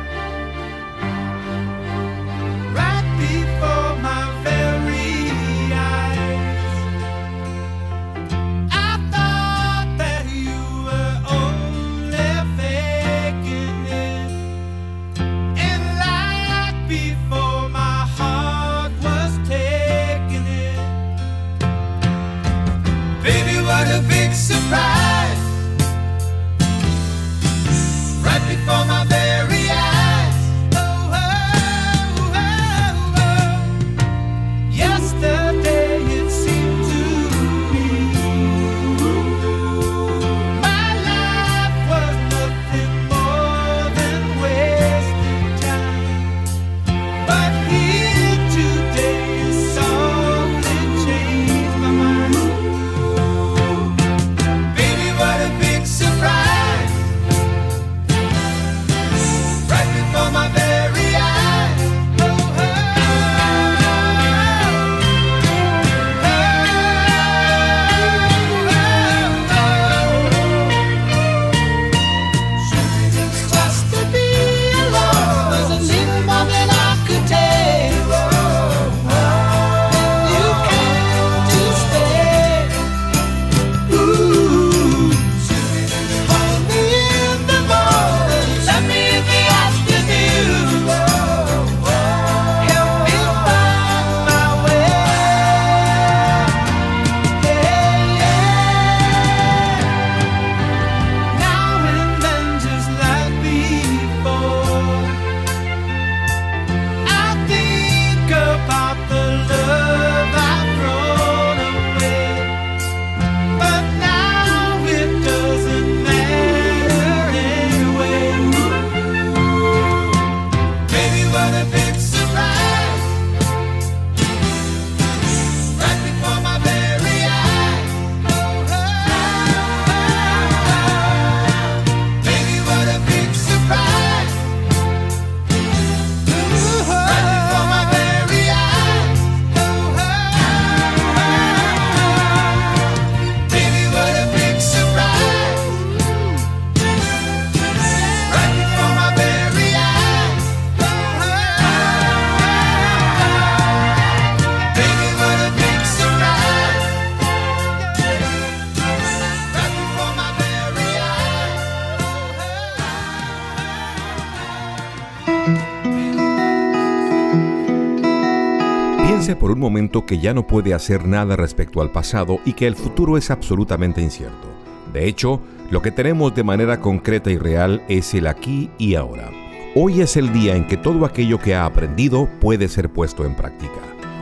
Por 169.36 169.52
un 169.52 169.60
momento 169.60 170.06
que 170.06 170.20
ya 170.20 170.34
no 170.34 170.48
puede 170.48 170.74
hacer 170.74 171.06
nada 171.06 171.36
respecto 171.36 171.82
al 171.82 171.92
pasado 171.92 172.40
y 172.46 172.54
que 172.54 172.66
el 172.66 172.76
futuro 172.76 173.18
es 173.18 173.30
absolutamente 173.30 174.02
incierto. 174.02 174.48
De 174.94 175.06
hecho, 175.06 175.42
lo 175.70 175.82
que 175.82 175.92
tenemos 175.92 176.34
de 176.34 176.44
manera 176.44 176.80
concreta 176.80 177.30
y 177.30 177.38
real 177.38 177.84
es 177.90 178.14
el 178.14 178.28
aquí 178.28 178.70
y 178.78 178.96
ahora. 178.96 179.30
Hoy 179.76 180.02
es 180.02 180.16
el 180.16 180.32
día 180.32 180.56
en 180.56 180.66
que 180.66 180.78
todo 180.78 181.06
aquello 181.06 181.40
que 181.40 181.56
ha 181.56 181.66
aprendido 181.66 182.30
puede 182.40 182.70
ser 182.70 182.90
puesto 182.90 183.26
en 183.26 183.36
práctica. 183.36 183.82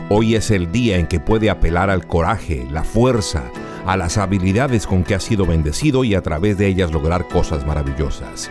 Hoy 0.09 0.35
es 0.35 0.49
el 0.49 0.71
día 0.71 0.97
en 0.97 1.07
que 1.07 1.19
puede 1.19 1.49
apelar 1.49 1.89
al 1.89 2.07
coraje, 2.07 2.67
la 2.71 2.83
fuerza, 2.83 3.43
a 3.85 3.97
las 3.97 4.17
habilidades 4.17 4.87
con 4.87 5.03
que 5.03 5.13
ha 5.13 5.19
sido 5.19 5.45
bendecido 5.45 6.03
y 6.03 6.15
a 6.15 6.21
través 6.21 6.57
de 6.57 6.67
ellas 6.67 6.91
lograr 6.91 7.27
cosas 7.27 7.65
maravillosas. 7.65 8.49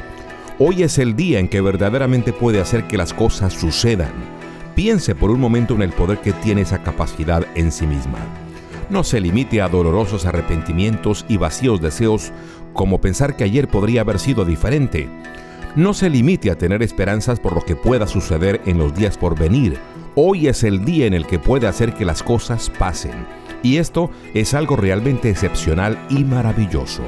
Hoy 0.60 0.84
es 0.84 0.98
el 0.98 1.16
día 1.16 1.40
en 1.40 1.48
que 1.48 1.60
verdaderamente 1.60 2.32
puede 2.32 2.60
hacer 2.60 2.86
que 2.86 2.96
las 2.96 3.12
cosas 3.12 3.52
sucedan. 3.52 4.12
Piense 4.74 5.14
por 5.14 5.30
un 5.30 5.38
momento 5.38 5.74
en 5.74 5.82
el 5.82 5.92
poder 5.92 6.18
que 6.18 6.32
tiene 6.32 6.62
esa 6.62 6.82
capacidad 6.82 7.46
en 7.54 7.70
sí 7.70 7.86
misma. 7.86 8.18
No 8.90 9.04
se 9.04 9.20
limite 9.20 9.62
a 9.62 9.68
dolorosos 9.68 10.26
arrepentimientos 10.26 11.24
y 11.28 11.36
vacíos 11.36 11.80
deseos 11.80 12.32
como 12.72 13.00
pensar 13.00 13.36
que 13.36 13.44
ayer 13.44 13.68
podría 13.68 14.00
haber 14.00 14.18
sido 14.18 14.44
diferente. 14.44 15.08
No 15.76 15.94
se 15.94 16.10
limite 16.10 16.50
a 16.50 16.58
tener 16.58 16.82
esperanzas 16.82 17.38
por 17.38 17.54
lo 17.54 17.64
que 17.64 17.76
pueda 17.76 18.06
suceder 18.06 18.60
en 18.66 18.78
los 18.78 18.94
días 18.94 19.16
por 19.16 19.38
venir. 19.38 19.78
Hoy 20.16 20.48
es 20.48 20.64
el 20.64 20.84
día 20.84 21.06
en 21.06 21.14
el 21.14 21.26
que 21.26 21.38
puede 21.38 21.68
hacer 21.68 21.94
que 21.94 22.04
las 22.04 22.22
cosas 22.22 22.70
pasen. 22.70 23.26
Y 23.62 23.78
esto 23.78 24.10
es 24.34 24.54
algo 24.54 24.76
realmente 24.76 25.30
excepcional 25.30 25.98
y 26.10 26.24
maravilloso. 26.24 27.02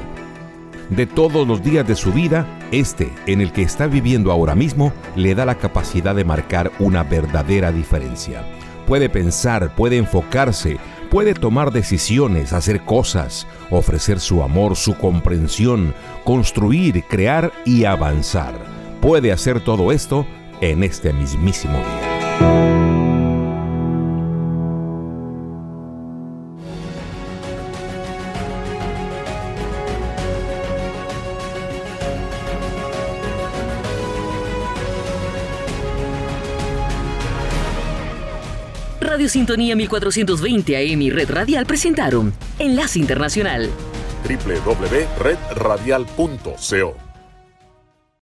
De 0.89 1.05
todos 1.05 1.47
los 1.47 1.63
días 1.63 1.87
de 1.87 1.95
su 1.95 2.11
vida, 2.11 2.47
este 2.71 3.11
en 3.25 3.41
el 3.41 3.51
que 3.51 3.61
está 3.61 3.87
viviendo 3.87 4.31
ahora 4.31 4.55
mismo 4.55 4.93
le 5.15 5.35
da 5.35 5.45
la 5.45 5.55
capacidad 5.55 6.15
de 6.15 6.23
marcar 6.23 6.71
una 6.79 7.03
verdadera 7.03 7.71
diferencia. 7.71 8.43
Puede 8.85 9.09
pensar, 9.09 9.75
puede 9.75 9.97
enfocarse, 9.97 10.77
puede 11.09 11.33
tomar 11.33 11.71
decisiones, 11.71 12.53
hacer 12.53 12.85
cosas, 12.85 13.47
ofrecer 13.69 14.19
su 14.19 14.43
amor, 14.43 14.75
su 14.75 14.97
comprensión, 14.97 15.93
construir, 16.23 17.03
crear 17.03 17.51
y 17.65 17.85
avanzar. 17.85 18.55
Puede 19.01 19.31
hacer 19.31 19.59
todo 19.59 19.91
esto 19.91 20.25
en 20.61 20.83
este 20.83 21.11
mismísimo 21.13 21.77
día. 21.77 23.06
Sintonía 39.29 39.75
1420 39.75 40.75
AM 40.75 41.01
y 41.01 41.09
Red 41.09 41.29
Radial 41.29 41.65
presentaron 41.65 42.33
Enlace 42.59 42.99
Internacional. 42.99 43.69
www.redradial.co 44.23 47.06